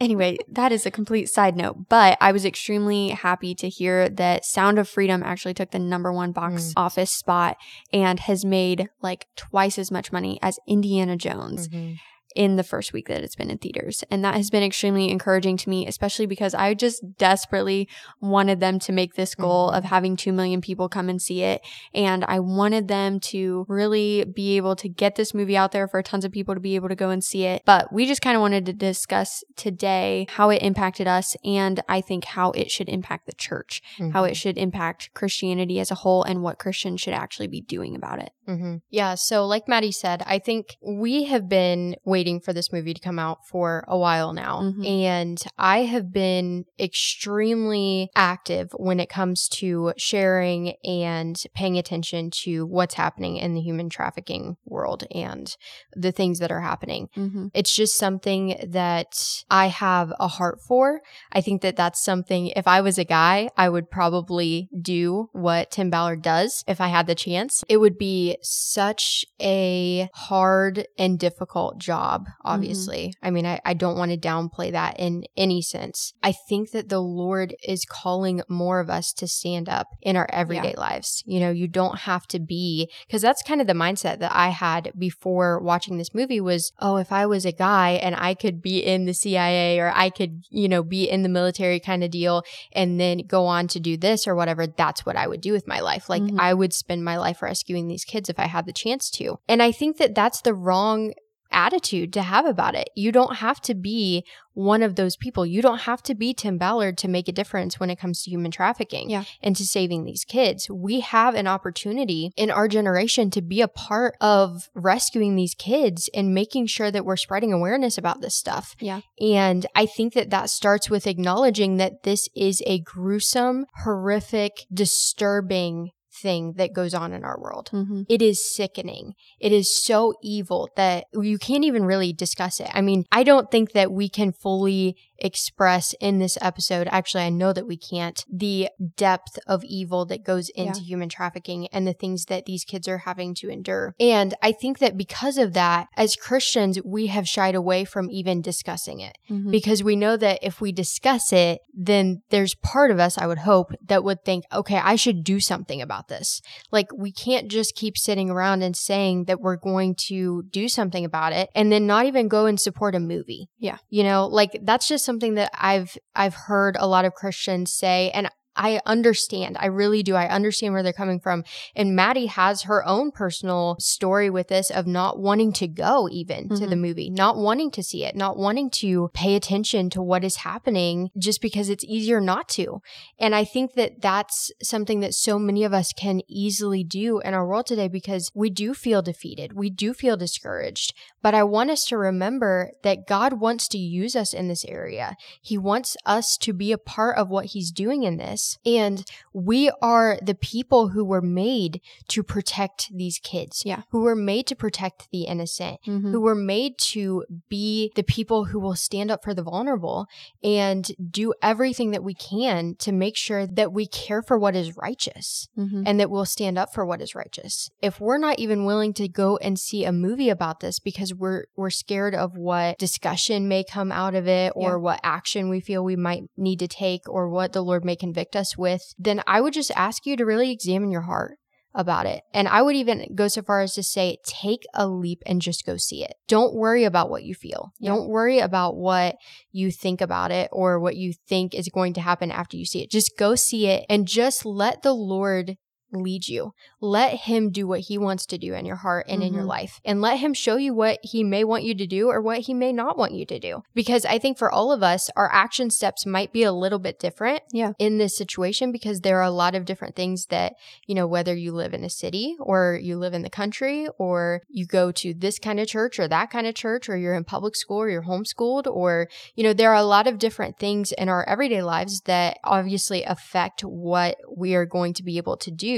anyway, 0.00 0.38
that 0.48 0.72
is 0.72 0.86
a 0.86 0.90
complete 0.90 1.28
side 1.28 1.56
note, 1.56 1.88
but 1.88 2.18
I 2.20 2.32
was 2.32 2.44
extremely 2.44 3.10
happy 3.10 3.54
to 3.56 3.68
hear 3.68 4.08
that 4.08 4.44
Sound 4.44 4.78
of 4.78 4.88
Freedom 4.88 5.22
actually 5.22 5.54
took 5.54 5.70
the 5.70 5.78
number 5.78 6.12
one 6.12 6.32
box 6.32 6.68
mm. 6.68 6.72
office 6.76 7.10
spot 7.10 7.56
and 7.92 8.20
has 8.20 8.44
made 8.44 8.88
like 9.02 9.26
twice 9.36 9.78
as 9.78 9.90
much 9.90 10.12
money 10.12 10.38
as 10.42 10.58
Indiana 10.66 11.16
Jones. 11.16 11.68
Mm-hmm 11.68 11.94
in 12.34 12.56
the 12.56 12.62
first 12.62 12.92
week 12.92 13.08
that 13.08 13.22
it's 13.22 13.34
been 13.34 13.50
in 13.50 13.58
theaters. 13.58 14.04
And 14.10 14.24
that 14.24 14.34
has 14.34 14.50
been 14.50 14.62
extremely 14.62 15.10
encouraging 15.10 15.56
to 15.58 15.68
me, 15.68 15.86
especially 15.86 16.26
because 16.26 16.54
I 16.54 16.74
just 16.74 17.16
desperately 17.16 17.88
wanted 18.20 18.60
them 18.60 18.78
to 18.80 18.92
make 18.92 19.14
this 19.14 19.34
goal 19.34 19.70
of 19.70 19.84
mm-hmm. 19.84 19.94
having 19.94 20.16
2 20.16 20.32
million 20.32 20.60
people 20.60 20.88
come 20.88 21.08
and 21.08 21.20
see 21.20 21.42
it. 21.42 21.62
And 21.94 22.24
I 22.26 22.40
wanted 22.40 22.88
them 22.88 23.18
to 23.20 23.66
really 23.68 24.24
be 24.24 24.56
able 24.56 24.76
to 24.76 24.88
get 24.88 25.16
this 25.16 25.34
movie 25.34 25.56
out 25.56 25.72
there 25.72 25.88
for 25.88 26.02
tons 26.02 26.24
of 26.24 26.32
people 26.32 26.54
to 26.54 26.60
be 26.60 26.76
able 26.76 26.88
to 26.88 26.94
go 26.94 27.10
and 27.10 27.24
see 27.24 27.44
it. 27.44 27.62
But 27.64 27.92
we 27.92 28.06
just 28.06 28.22
kind 28.22 28.36
of 28.36 28.40
wanted 28.40 28.66
to 28.66 28.72
discuss 28.72 29.42
today 29.56 30.26
how 30.30 30.50
it 30.50 30.62
impacted 30.62 31.08
us 31.08 31.36
and 31.44 31.82
I 31.88 32.00
think 32.00 32.24
how 32.24 32.50
it 32.52 32.70
should 32.70 32.88
impact 32.88 33.26
the 33.26 33.32
church, 33.32 33.82
mm-hmm. 33.98 34.10
how 34.10 34.24
it 34.24 34.36
should 34.36 34.58
impact 34.58 35.10
Christianity 35.14 35.80
as 35.80 35.90
a 35.90 35.96
whole 35.96 36.22
and 36.22 36.42
what 36.42 36.58
Christians 36.58 37.00
should 37.00 37.14
actually 37.14 37.48
be 37.48 37.60
doing 37.60 37.96
about 37.96 38.20
it. 38.20 38.30
Mm-hmm. 38.46 38.76
Yeah. 38.90 39.14
So, 39.14 39.46
like 39.46 39.68
Maddie 39.68 39.92
said, 39.92 40.22
I 40.24 40.38
think 40.38 40.76
we 40.82 41.24
have 41.24 41.48
been 41.48 41.96
waiting 42.04 42.17
for 42.40 42.52
this 42.52 42.72
movie 42.72 42.94
to 42.94 43.00
come 43.00 43.18
out 43.18 43.46
for 43.46 43.84
a 43.88 43.96
while 43.96 44.32
now. 44.32 44.60
Mm-hmm. 44.62 44.84
And 44.84 45.44
I 45.56 45.84
have 45.84 46.12
been 46.12 46.64
extremely 46.78 48.10
active 48.16 48.70
when 48.76 49.00
it 49.00 49.08
comes 49.08 49.48
to 49.54 49.92
sharing 49.96 50.74
and 50.84 51.40
paying 51.54 51.78
attention 51.78 52.30
to 52.42 52.66
what's 52.66 52.94
happening 52.94 53.36
in 53.36 53.54
the 53.54 53.60
human 53.60 53.88
trafficking 53.88 54.56
world 54.64 55.04
and 55.14 55.56
the 55.94 56.12
things 56.12 56.38
that 56.40 56.50
are 56.50 56.60
happening. 56.60 57.08
Mm-hmm. 57.16 57.48
It's 57.54 57.74
just 57.74 57.96
something 57.96 58.58
that 58.68 59.42
I 59.50 59.68
have 59.68 60.12
a 60.18 60.28
heart 60.28 60.60
for. 60.60 61.00
I 61.32 61.40
think 61.40 61.62
that 61.62 61.76
that's 61.76 62.02
something, 62.02 62.48
if 62.48 62.66
I 62.66 62.80
was 62.80 62.98
a 62.98 63.04
guy, 63.04 63.48
I 63.56 63.68
would 63.68 63.90
probably 63.90 64.68
do 64.80 65.28
what 65.32 65.70
Tim 65.70 65.90
Ballard 65.90 66.22
does 66.22 66.64
if 66.66 66.80
I 66.80 66.88
had 66.88 67.06
the 67.06 67.14
chance. 67.14 67.62
It 67.68 67.76
would 67.76 67.98
be 67.98 68.38
such 68.42 69.24
a 69.40 70.08
hard 70.14 70.86
and 70.98 71.18
difficult 71.18 71.78
job, 71.78 71.98
mm-hmm. 72.16 72.32
obviously. 72.44 73.08
Mm-hmm. 73.08 73.26
I 73.26 73.30
mean, 73.30 73.46
I, 73.46 73.60
I 73.64 73.74
don't 73.74 73.98
want 73.98 74.10
to 74.10 74.18
downplay 74.18 74.72
that 74.72 74.98
in 74.98 75.24
any 75.36 75.62
sense. 75.62 76.12
I 76.22 76.32
think 76.32 76.70
that 76.72 76.88
the 76.88 77.00
Lord 77.00 77.54
is 77.66 77.84
calling 77.84 78.42
more 78.48 78.80
of 78.80 78.90
us 78.90 79.12
to 79.14 79.28
stand 79.28 79.68
up 79.68 79.88
in 80.02 80.16
our 80.16 80.28
everyday 80.32 80.72
yeah. 80.72 80.80
lives. 80.80 81.22
You 81.26 81.40
know, 81.40 81.50
you 81.50 81.68
don't 81.68 82.00
have 82.00 82.26
to 82.28 82.38
be, 82.38 82.90
because 83.06 83.22
that's 83.22 83.42
kind 83.42 83.60
of 83.60 83.66
the 83.66 83.72
mindset 83.72 84.18
that 84.20 84.32
I 84.34 84.48
had 84.48 84.92
before 84.98 85.60
watching 85.60 85.98
this 85.98 86.14
movie 86.14 86.40
was, 86.40 86.72
oh, 86.80 86.96
if 86.96 87.12
I 87.12 87.26
was 87.26 87.44
a 87.44 87.52
guy 87.52 87.90
and 87.90 88.14
I 88.16 88.34
could 88.34 88.62
be 88.62 88.78
in 88.78 89.06
the 89.06 89.14
CIA 89.14 89.78
or 89.78 89.92
I 89.94 90.10
could, 90.10 90.42
you 90.50 90.68
know, 90.68 90.82
be 90.82 91.08
in 91.08 91.22
the 91.22 91.28
military 91.28 91.80
kind 91.80 92.04
of 92.04 92.10
deal 92.10 92.42
and 92.72 93.00
then 93.00 93.18
go 93.26 93.46
on 93.46 93.68
to 93.68 93.80
do 93.80 93.96
this 93.96 94.26
or 94.26 94.34
whatever, 94.34 94.66
that's 94.66 95.04
what 95.04 95.16
I 95.16 95.26
would 95.26 95.40
do 95.40 95.52
with 95.52 95.66
my 95.66 95.80
life. 95.80 96.08
Like 96.08 96.22
mm-hmm. 96.22 96.40
I 96.40 96.54
would 96.54 96.72
spend 96.72 97.04
my 97.04 97.16
life 97.16 97.42
rescuing 97.42 97.88
these 97.88 98.04
kids 98.04 98.28
if 98.28 98.38
I 98.38 98.46
had 98.46 98.66
the 98.66 98.72
chance 98.72 99.10
to. 99.12 99.38
And 99.48 99.62
I 99.62 99.72
think 99.72 99.98
that 99.98 100.14
that's 100.14 100.40
the 100.40 100.54
wrong 100.54 101.12
attitude 101.50 102.12
to 102.12 102.22
have 102.22 102.46
about 102.46 102.74
it. 102.74 102.90
You 102.94 103.12
don't 103.12 103.36
have 103.36 103.60
to 103.62 103.74
be 103.74 104.24
one 104.54 104.82
of 104.82 104.96
those 104.96 105.16
people. 105.16 105.46
You 105.46 105.62
don't 105.62 105.82
have 105.82 106.02
to 106.02 106.14
be 106.14 106.34
Tim 106.34 106.58
Ballard 106.58 106.98
to 106.98 107.08
make 107.08 107.28
a 107.28 107.32
difference 107.32 107.78
when 107.78 107.90
it 107.90 107.98
comes 107.98 108.22
to 108.22 108.30
human 108.30 108.50
trafficking 108.50 109.08
yeah. 109.08 109.24
and 109.40 109.54
to 109.54 109.64
saving 109.64 110.04
these 110.04 110.24
kids. 110.24 110.68
We 110.68 111.00
have 111.00 111.34
an 111.36 111.46
opportunity 111.46 112.32
in 112.36 112.50
our 112.50 112.66
generation 112.66 113.30
to 113.30 113.40
be 113.40 113.60
a 113.60 113.68
part 113.68 114.16
of 114.20 114.68
rescuing 114.74 115.36
these 115.36 115.54
kids 115.54 116.10
and 116.12 116.34
making 116.34 116.66
sure 116.66 116.90
that 116.90 117.04
we're 117.04 117.16
spreading 117.16 117.52
awareness 117.52 117.96
about 117.96 118.20
this 118.20 118.34
stuff. 118.34 118.74
Yeah. 118.80 119.02
And 119.20 119.64
I 119.76 119.86
think 119.86 120.14
that 120.14 120.30
that 120.30 120.50
starts 120.50 120.90
with 120.90 121.06
acknowledging 121.06 121.76
that 121.76 122.02
this 122.02 122.28
is 122.34 122.62
a 122.66 122.80
gruesome, 122.80 123.66
horrific, 123.84 124.66
disturbing 124.72 125.92
thing 126.20 126.54
that 126.54 126.72
goes 126.72 126.94
on 126.94 127.12
in 127.12 127.24
our 127.24 127.38
world. 127.38 127.70
Mm-hmm. 127.72 128.02
It 128.08 128.22
is 128.22 128.54
sickening. 128.54 129.14
It 129.40 129.52
is 129.52 129.82
so 129.82 130.14
evil 130.22 130.70
that 130.76 131.06
you 131.14 131.38
can't 131.38 131.64
even 131.64 131.84
really 131.84 132.12
discuss 132.12 132.60
it. 132.60 132.70
I 132.74 132.80
mean, 132.80 133.04
I 133.12 133.22
don't 133.22 133.50
think 133.50 133.72
that 133.72 133.92
we 133.92 134.08
can 134.08 134.32
fully 134.32 134.96
express 135.18 135.94
in 136.00 136.18
this 136.18 136.38
episode. 136.40 136.88
Actually, 136.90 137.24
I 137.24 137.30
know 137.30 137.52
that 137.52 137.66
we 137.66 137.76
can't 137.76 138.24
the 138.30 138.68
depth 138.96 139.38
of 139.46 139.64
evil 139.64 140.06
that 140.06 140.24
goes 140.24 140.48
into 140.50 140.80
yeah. 140.80 140.86
human 140.86 141.08
trafficking 141.08 141.66
and 141.68 141.86
the 141.86 141.92
things 141.92 142.26
that 142.26 142.46
these 142.46 142.64
kids 142.64 142.88
are 142.88 142.98
having 142.98 143.34
to 143.36 143.48
endure. 143.48 143.94
And 143.98 144.34
I 144.42 144.52
think 144.52 144.78
that 144.78 144.96
because 144.96 145.38
of 145.38 145.52
that, 145.54 145.88
as 145.96 146.16
Christians, 146.16 146.78
we 146.84 147.08
have 147.08 147.28
shied 147.28 147.54
away 147.54 147.84
from 147.84 148.10
even 148.10 148.42
discussing 148.42 149.00
it 149.00 149.18
mm-hmm. 149.28 149.50
because 149.50 149.82
we 149.82 149.96
know 149.96 150.16
that 150.16 150.38
if 150.42 150.60
we 150.60 150.72
discuss 150.72 151.32
it, 151.32 151.60
then 151.74 152.22
there's 152.30 152.54
part 152.54 152.90
of 152.90 152.98
us, 152.98 153.18
I 153.18 153.26
would 153.26 153.38
hope, 153.38 153.72
that 153.86 154.04
would 154.04 154.24
think, 154.24 154.44
okay, 154.52 154.78
I 154.78 154.96
should 154.96 155.24
do 155.24 155.40
something 155.40 155.82
about 155.82 156.07
about 156.08 156.18
this. 156.18 156.40
Like, 156.70 156.88
we 156.96 157.12
can't 157.12 157.48
just 157.48 157.74
keep 157.74 157.96
sitting 157.96 158.30
around 158.30 158.62
and 158.62 158.76
saying 158.76 159.24
that 159.24 159.40
we're 159.40 159.56
going 159.56 159.94
to 160.06 160.44
do 160.50 160.68
something 160.68 161.04
about 161.04 161.32
it 161.32 161.50
and 161.54 161.70
then 161.70 161.86
not 161.86 162.06
even 162.06 162.28
go 162.28 162.46
and 162.46 162.60
support 162.60 162.94
a 162.94 163.00
movie. 163.00 163.48
Yeah. 163.58 163.78
You 163.90 164.04
know, 164.04 164.26
like 164.26 164.58
that's 164.62 164.88
just 164.88 165.04
something 165.04 165.34
that 165.34 165.50
I've 165.54 165.96
I've 166.14 166.34
heard 166.34 166.76
a 166.78 166.86
lot 166.86 167.04
of 167.04 167.14
Christians 167.14 167.72
say 167.72 168.10
and 168.12 168.28
I 168.58 168.80
understand. 168.84 169.56
I 169.58 169.66
really 169.66 170.02
do. 170.02 170.16
I 170.16 170.28
understand 170.28 170.74
where 170.74 170.82
they're 170.82 170.92
coming 170.92 171.20
from. 171.20 171.44
And 171.76 171.94
Maddie 171.94 172.26
has 172.26 172.62
her 172.62 172.84
own 172.84 173.12
personal 173.12 173.76
story 173.78 174.28
with 174.28 174.48
this 174.48 174.68
of 174.70 174.86
not 174.86 175.20
wanting 175.20 175.52
to 175.54 175.68
go 175.68 176.08
even 176.10 176.44
mm-hmm. 176.44 176.54
to 176.56 176.60
the 176.60 176.74
mm-hmm. 176.74 176.82
movie, 176.82 177.10
not 177.10 177.36
wanting 177.36 177.70
to 177.70 177.82
see 177.82 178.04
it, 178.04 178.16
not 178.16 178.36
wanting 178.36 178.68
to 178.70 179.10
pay 179.14 179.36
attention 179.36 179.90
to 179.90 180.02
what 180.02 180.24
is 180.24 180.36
happening 180.36 181.10
just 181.16 181.40
because 181.40 181.68
it's 181.68 181.84
easier 181.84 182.20
not 182.20 182.48
to. 182.48 182.82
And 183.18 183.34
I 183.34 183.44
think 183.44 183.74
that 183.74 184.02
that's 184.02 184.50
something 184.60 185.00
that 185.00 185.14
so 185.14 185.38
many 185.38 185.62
of 185.62 185.72
us 185.72 185.92
can 185.92 186.20
easily 186.26 186.82
do 186.82 187.20
in 187.20 187.34
our 187.34 187.46
world 187.46 187.66
today 187.66 187.86
because 187.86 188.30
we 188.34 188.50
do 188.50 188.74
feel 188.74 189.02
defeated. 189.02 189.52
We 189.52 189.70
do 189.70 189.94
feel 189.94 190.16
discouraged. 190.16 190.94
But 191.22 191.34
I 191.34 191.44
want 191.44 191.70
us 191.70 191.84
to 191.86 191.96
remember 191.96 192.72
that 192.82 193.06
God 193.06 193.34
wants 193.34 193.68
to 193.68 193.78
use 193.78 194.16
us 194.16 194.32
in 194.32 194.48
this 194.48 194.64
area. 194.64 195.16
He 195.40 195.56
wants 195.56 195.96
us 196.04 196.36
to 196.38 196.52
be 196.52 196.72
a 196.72 196.78
part 196.78 197.16
of 197.18 197.28
what 197.28 197.46
he's 197.46 197.70
doing 197.70 198.02
in 198.02 198.16
this. 198.16 198.47
And 198.64 199.04
we 199.32 199.70
are 199.82 200.18
the 200.22 200.34
people 200.34 200.88
who 200.88 201.04
were 201.04 201.22
made 201.22 201.80
to 202.08 202.22
protect 202.22 202.90
these 202.94 203.18
kids. 203.18 203.62
Yeah. 203.64 203.82
Who 203.90 204.02
were 204.02 204.16
made 204.16 204.46
to 204.48 204.56
protect 204.56 205.10
the 205.10 205.22
innocent. 205.22 205.80
Mm-hmm. 205.86 206.12
Who 206.12 206.20
were 206.20 206.34
made 206.34 206.78
to 206.78 207.24
be 207.48 207.92
the 207.94 208.02
people 208.02 208.46
who 208.46 208.60
will 208.60 208.76
stand 208.76 209.10
up 209.10 209.22
for 209.22 209.34
the 209.34 209.42
vulnerable 209.42 210.06
and 210.42 210.90
do 211.10 211.34
everything 211.42 211.90
that 211.90 212.04
we 212.04 212.14
can 212.14 212.74
to 212.76 212.92
make 212.92 213.16
sure 213.16 213.46
that 213.46 213.72
we 213.72 213.86
care 213.86 214.22
for 214.22 214.38
what 214.38 214.56
is 214.56 214.76
righteous 214.76 215.48
mm-hmm. 215.56 215.82
and 215.86 215.98
that 216.00 216.10
we'll 216.10 216.24
stand 216.24 216.58
up 216.58 216.72
for 216.72 216.84
what 216.84 217.00
is 217.00 217.14
righteous. 217.14 217.70
If 217.82 218.00
we're 218.00 218.18
not 218.18 218.38
even 218.38 218.64
willing 218.64 218.92
to 218.94 219.08
go 219.08 219.36
and 219.38 219.58
see 219.58 219.84
a 219.84 219.92
movie 219.92 220.30
about 220.30 220.60
this 220.60 220.78
because 220.78 221.14
we're 221.14 221.44
we're 221.56 221.70
scared 221.70 222.14
of 222.14 222.36
what 222.36 222.78
discussion 222.78 223.48
may 223.48 223.64
come 223.64 223.92
out 223.92 224.14
of 224.14 224.26
it 224.26 224.52
or 224.54 224.70
yeah. 224.70 224.76
what 224.76 225.00
action 225.02 225.48
we 225.48 225.60
feel 225.60 225.84
we 225.84 225.96
might 225.96 226.24
need 226.36 226.58
to 226.58 226.68
take 226.68 227.08
or 227.08 227.28
what 227.28 227.52
the 227.52 227.62
Lord 227.62 227.84
may 227.84 227.96
convict 227.96 228.36
us 228.38 228.56
with, 228.56 228.94
then 228.98 229.22
I 229.26 229.40
would 229.40 229.52
just 229.52 229.72
ask 229.76 230.06
you 230.06 230.16
to 230.16 230.24
really 230.24 230.50
examine 230.50 230.90
your 230.90 231.02
heart 231.02 231.38
about 231.74 232.06
it. 232.06 232.22
And 232.32 232.48
I 232.48 232.62
would 232.62 232.76
even 232.76 233.14
go 233.14 233.28
so 233.28 233.42
far 233.42 233.60
as 233.60 233.74
to 233.74 233.82
say, 233.82 234.18
take 234.24 234.64
a 234.74 234.88
leap 234.88 235.22
and 235.26 235.42
just 235.42 235.66
go 235.66 235.76
see 235.76 236.02
it. 236.02 236.14
Don't 236.26 236.54
worry 236.54 236.84
about 236.84 237.10
what 237.10 237.24
you 237.24 237.34
feel. 237.34 237.72
Yeah. 237.78 237.90
Don't 237.90 238.08
worry 238.08 238.38
about 238.38 238.76
what 238.76 239.16
you 239.52 239.70
think 239.70 240.00
about 240.00 240.30
it 240.30 240.48
or 240.50 240.80
what 240.80 240.96
you 240.96 241.12
think 241.28 241.54
is 241.54 241.68
going 241.68 241.92
to 241.94 242.00
happen 242.00 242.30
after 242.30 242.56
you 242.56 242.64
see 242.64 242.82
it. 242.82 242.90
Just 242.90 243.12
go 243.18 243.34
see 243.34 243.66
it 243.66 243.84
and 243.88 244.08
just 244.08 244.46
let 244.46 244.82
the 244.82 244.94
Lord 244.94 245.56
lead 245.92 246.28
you. 246.28 246.54
Let 246.80 247.14
him 247.14 247.50
do 247.50 247.66
what 247.66 247.80
he 247.80 247.98
wants 247.98 248.26
to 248.26 248.38
do 248.38 248.54
in 248.54 248.64
your 248.64 248.76
heart 248.76 249.06
and 249.08 249.20
mm-hmm. 249.20 249.28
in 249.28 249.32
your 249.34 249.42
mm-hmm. 249.42 249.50
life. 249.50 249.80
And 249.84 250.00
let 250.00 250.18
him 250.18 250.34
show 250.34 250.56
you 250.56 250.74
what 250.74 250.98
he 251.02 251.24
may 251.24 251.44
want 251.44 251.64
you 251.64 251.74
to 251.74 251.86
do 251.86 252.08
or 252.08 252.20
what 252.20 252.40
he 252.40 252.54
may 252.54 252.72
not 252.72 252.98
want 252.98 253.12
you 253.12 253.24
to 253.26 253.38
do. 253.38 253.62
Because 253.74 254.04
I 254.04 254.18
think 254.18 254.38
for 254.38 254.50
all 254.50 254.72
of 254.72 254.82
us, 254.82 255.10
our 255.16 255.30
action 255.32 255.70
steps 255.70 256.06
might 256.06 256.32
be 256.32 256.42
a 256.42 256.52
little 256.52 256.78
bit 256.78 256.98
different 256.98 257.42
yeah. 257.52 257.72
in 257.78 257.98
this 257.98 258.16
situation 258.16 258.72
because 258.72 259.00
there 259.00 259.18
are 259.18 259.22
a 259.22 259.30
lot 259.30 259.54
of 259.54 259.64
different 259.64 259.96
things 259.96 260.26
that, 260.26 260.54
you 260.86 260.94
know, 260.94 261.06
whether 261.06 261.34
you 261.34 261.52
live 261.52 261.74
in 261.74 261.84
a 261.84 261.90
city 261.90 262.36
or 262.38 262.78
you 262.82 262.96
live 262.96 263.14
in 263.14 263.22
the 263.22 263.30
country 263.30 263.88
or 263.98 264.42
you 264.48 264.66
go 264.66 264.92
to 264.92 265.14
this 265.14 265.38
kind 265.38 265.60
of 265.60 265.68
church 265.68 265.98
or 265.98 266.08
that 266.08 266.30
kind 266.30 266.46
of 266.46 266.54
church 266.54 266.88
or 266.88 266.96
you're 266.96 267.14
in 267.14 267.24
public 267.24 267.56
school 267.56 267.78
or 267.78 267.90
you're 267.90 268.02
homeschooled 268.02 268.66
or, 268.66 269.08
you 269.34 269.44
know, 269.44 269.52
there 269.52 269.70
are 269.70 269.76
a 269.76 269.82
lot 269.82 270.06
of 270.06 270.18
different 270.18 270.58
things 270.58 270.92
in 270.92 271.08
our 271.08 271.26
everyday 271.28 271.62
lives 271.62 272.02
that 272.02 272.38
obviously 272.44 273.02
affect 273.04 273.62
what 273.62 274.16
we 274.36 274.54
are 274.54 274.66
going 274.66 274.92
to 274.92 275.02
be 275.02 275.16
able 275.16 275.36
to 275.36 275.50
do 275.50 275.77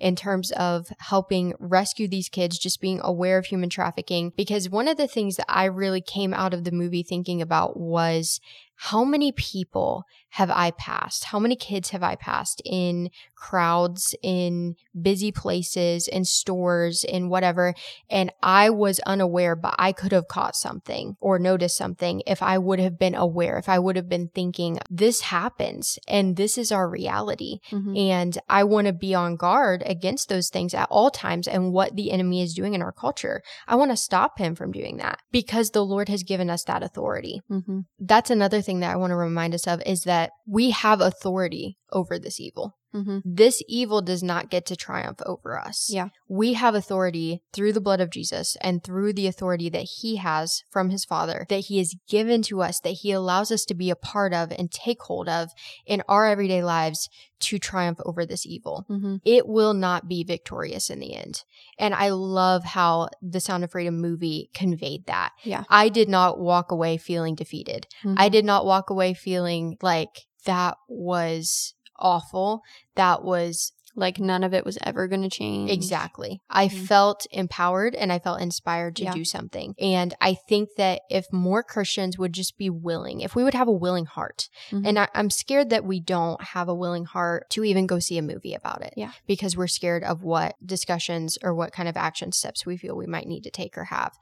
in 0.00 0.16
terms 0.16 0.50
of 0.52 0.88
helping 0.98 1.54
rescue 1.58 2.08
these 2.08 2.28
kids, 2.28 2.58
just 2.58 2.80
being 2.80 3.00
aware 3.02 3.38
of 3.38 3.46
human 3.46 3.70
trafficking. 3.70 4.32
Because 4.36 4.70
one 4.70 4.88
of 4.88 4.96
the 4.96 5.08
things 5.08 5.36
that 5.36 5.46
I 5.48 5.64
really 5.64 6.00
came 6.00 6.34
out 6.34 6.54
of 6.54 6.64
the 6.64 6.72
movie 6.72 7.02
thinking 7.02 7.40
about 7.40 7.76
was 7.78 8.40
how 8.76 9.04
many 9.04 9.32
people 9.32 10.04
have 10.30 10.50
I 10.50 10.70
passed? 10.70 11.24
How 11.24 11.38
many 11.38 11.56
kids 11.56 11.90
have 11.90 12.02
I 12.02 12.14
passed 12.14 12.60
in 12.64 13.10
crowds, 13.34 14.14
in 14.22 14.76
busy 15.00 15.32
places, 15.32 16.08
in 16.08 16.26
stores, 16.26 17.02
in 17.02 17.30
whatever? 17.30 17.74
And 18.10 18.30
I 18.42 18.68
was 18.68 19.00
unaware, 19.00 19.56
but 19.56 19.74
I 19.78 19.92
could 19.92 20.12
have 20.12 20.28
caught 20.28 20.54
something 20.54 21.16
or 21.20 21.38
noticed 21.38 21.76
something 21.76 22.22
if 22.26 22.42
I 22.42 22.58
would 22.58 22.78
have 22.78 22.98
been 22.98 23.14
aware, 23.14 23.56
if 23.56 23.68
I 23.68 23.78
would 23.78 23.96
have 23.96 24.10
been 24.10 24.28
thinking, 24.28 24.78
this 24.90 25.22
happens 25.22 25.98
and 26.06 26.36
this 26.36 26.58
is 26.58 26.70
our 26.70 26.88
reality. 26.88 27.60
Mm-hmm. 27.70 27.96
And 27.96 28.38
I 28.48 28.64
want 28.64 28.88
to 28.88 28.92
be 28.92 29.14
on 29.14 29.36
guard 29.36 29.82
against 29.86 30.28
those 30.28 30.50
things 30.50 30.74
at 30.74 30.88
all 30.90 31.10
times 31.10 31.48
and 31.48 31.72
what 31.72 31.96
the 31.96 32.10
enemy 32.10 32.42
is 32.42 32.52
doing 32.52 32.74
in 32.74 32.82
our 32.82 32.92
culture. 32.92 33.42
I 33.66 33.76
want 33.76 33.90
to 33.90 33.96
stop 33.96 34.38
him 34.38 34.54
from 34.54 34.70
doing 34.70 34.98
that 34.98 35.20
because 35.32 35.70
the 35.70 35.84
Lord 35.84 36.10
has 36.10 36.22
given 36.22 36.50
us 36.50 36.64
that 36.64 36.82
authority. 36.82 37.40
Mm-hmm. 37.50 37.80
That's 37.98 38.30
another 38.30 38.60
thing 38.66 38.80
that 38.80 38.92
I 38.92 38.96
want 38.96 39.12
to 39.12 39.16
remind 39.16 39.54
us 39.54 39.66
of 39.66 39.82
is 39.86 40.02
that 40.02 40.30
we 40.46 40.70
have 40.70 41.00
authority 41.00 41.78
over 41.92 42.18
this 42.18 42.40
evil. 42.40 42.76
Mm-hmm. 42.96 43.18
This 43.24 43.62
evil 43.68 44.02
does 44.02 44.22
not 44.22 44.50
get 44.50 44.66
to 44.66 44.76
triumph 44.76 45.20
over 45.26 45.58
us. 45.58 45.88
Yeah. 45.92 46.08
We 46.28 46.54
have 46.54 46.74
authority 46.74 47.42
through 47.52 47.72
the 47.72 47.80
blood 47.80 48.00
of 48.00 48.10
Jesus 48.10 48.56
and 48.60 48.82
through 48.82 49.12
the 49.12 49.26
authority 49.26 49.68
that 49.70 49.86
he 50.00 50.16
has 50.16 50.62
from 50.70 50.90
his 50.90 51.04
Father, 51.04 51.46
that 51.48 51.66
he 51.66 51.78
has 51.78 51.94
given 52.08 52.42
to 52.42 52.62
us, 52.62 52.80
that 52.80 52.90
he 53.02 53.12
allows 53.12 53.52
us 53.52 53.64
to 53.66 53.74
be 53.74 53.90
a 53.90 53.96
part 53.96 54.32
of 54.32 54.50
and 54.58 54.70
take 54.70 55.02
hold 55.02 55.28
of 55.28 55.50
in 55.84 56.02
our 56.08 56.26
everyday 56.26 56.64
lives 56.64 57.08
to 57.38 57.58
triumph 57.58 57.98
over 58.04 58.24
this 58.24 58.46
evil. 58.46 58.86
Mm-hmm. 58.88 59.16
It 59.24 59.46
will 59.46 59.74
not 59.74 60.08
be 60.08 60.24
victorious 60.24 60.88
in 60.88 61.00
the 61.00 61.14
end. 61.14 61.44
And 61.78 61.94
I 61.94 62.08
love 62.08 62.64
how 62.64 63.08
the 63.20 63.40
Sound 63.40 63.62
of 63.62 63.72
Freedom 63.72 64.00
movie 64.00 64.50
conveyed 64.54 65.06
that. 65.06 65.32
Yeah. 65.44 65.64
I 65.68 65.90
did 65.90 66.08
not 66.08 66.38
walk 66.38 66.70
away 66.70 66.96
feeling 66.96 67.34
defeated. 67.34 67.86
Mm-hmm. 68.02 68.14
I 68.16 68.30
did 68.30 68.44
not 68.44 68.64
walk 68.64 68.88
away 68.88 69.12
feeling 69.12 69.76
like 69.82 70.26
that 70.46 70.78
was 70.88 71.74
awful. 71.98 72.62
That 72.94 73.24
was 73.24 73.72
like 73.96 74.20
none 74.20 74.44
of 74.44 74.52
it 74.52 74.64
was 74.64 74.78
ever 74.82 75.08
going 75.08 75.22
to 75.22 75.30
change. 75.30 75.70
Exactly. 75.70 76.40
I 76.50 76.68
mm-hmm. 76.68 76.84
felt 76.84 77.26
empowered 77.30 77.94
and 77.94 78.12
I 78.12 78.18
felt 78.18 78.40
inspired 78.40 78.94
to 78.96 79.04
yeah. 79.04 79.12
do 79.12 79.24
something. 79.24 79.74
And 79.80 80.14
I 80.20 80.34
think 80.34 80.68
that 80.76 81.00
if 81.08 81.26
more 81.32 81.62
Christians 81.62 82.18
would 82.18 82.34
just 82.34 82.58
be 82.58 82.68
willing, 82.68 83.22
if 83.22 83.34
we 83.34 83.42
would 83.42 83.54
have 83.54 83.68
a 83.68 83.72
willing 83.72 84.04
heart, 84.04 84.48
mm-hmm. 84.70 84.86
and 84.86 84.98
I, 84.98 85.08
am 85.14 85.30
scared 85.30 85.70
that 85.70 85.84
we 85.84 85.98
don't 85.98 86.40
have 86.42 86.68
a 86.68 86.74
willing 86.74 87.06
heart 87.06 87.48
to 87.50 87.64
even 87.64 87.86
go 87.86 87.98
see 87.98 88.18
a 88.18 88.22
movie 88.22 88.54
about 88.54 88.82
it. 88.82 88.92
Yeah. 88.96 89.12
Because 89.26 89.56
we're 89.56 89.66
scared 89.66 90.04
of 90.04 90.22
what 90.22 90.54
discussions 90.64 91.38
or 91.42 91.54
what 91.54 91.72
kind 91.72 91.88
of 91.88 91.96
action 91.96 92.32
steps 92.32 92.66
we 92.66 92.76
feel 92.76 92.96
we 92.96 93.06
might 93.06 93.26
need 93.26 93.44
to 93.44 93.50
take 93.50 93.78
or 93.78 93.84
have. 93.84 94.12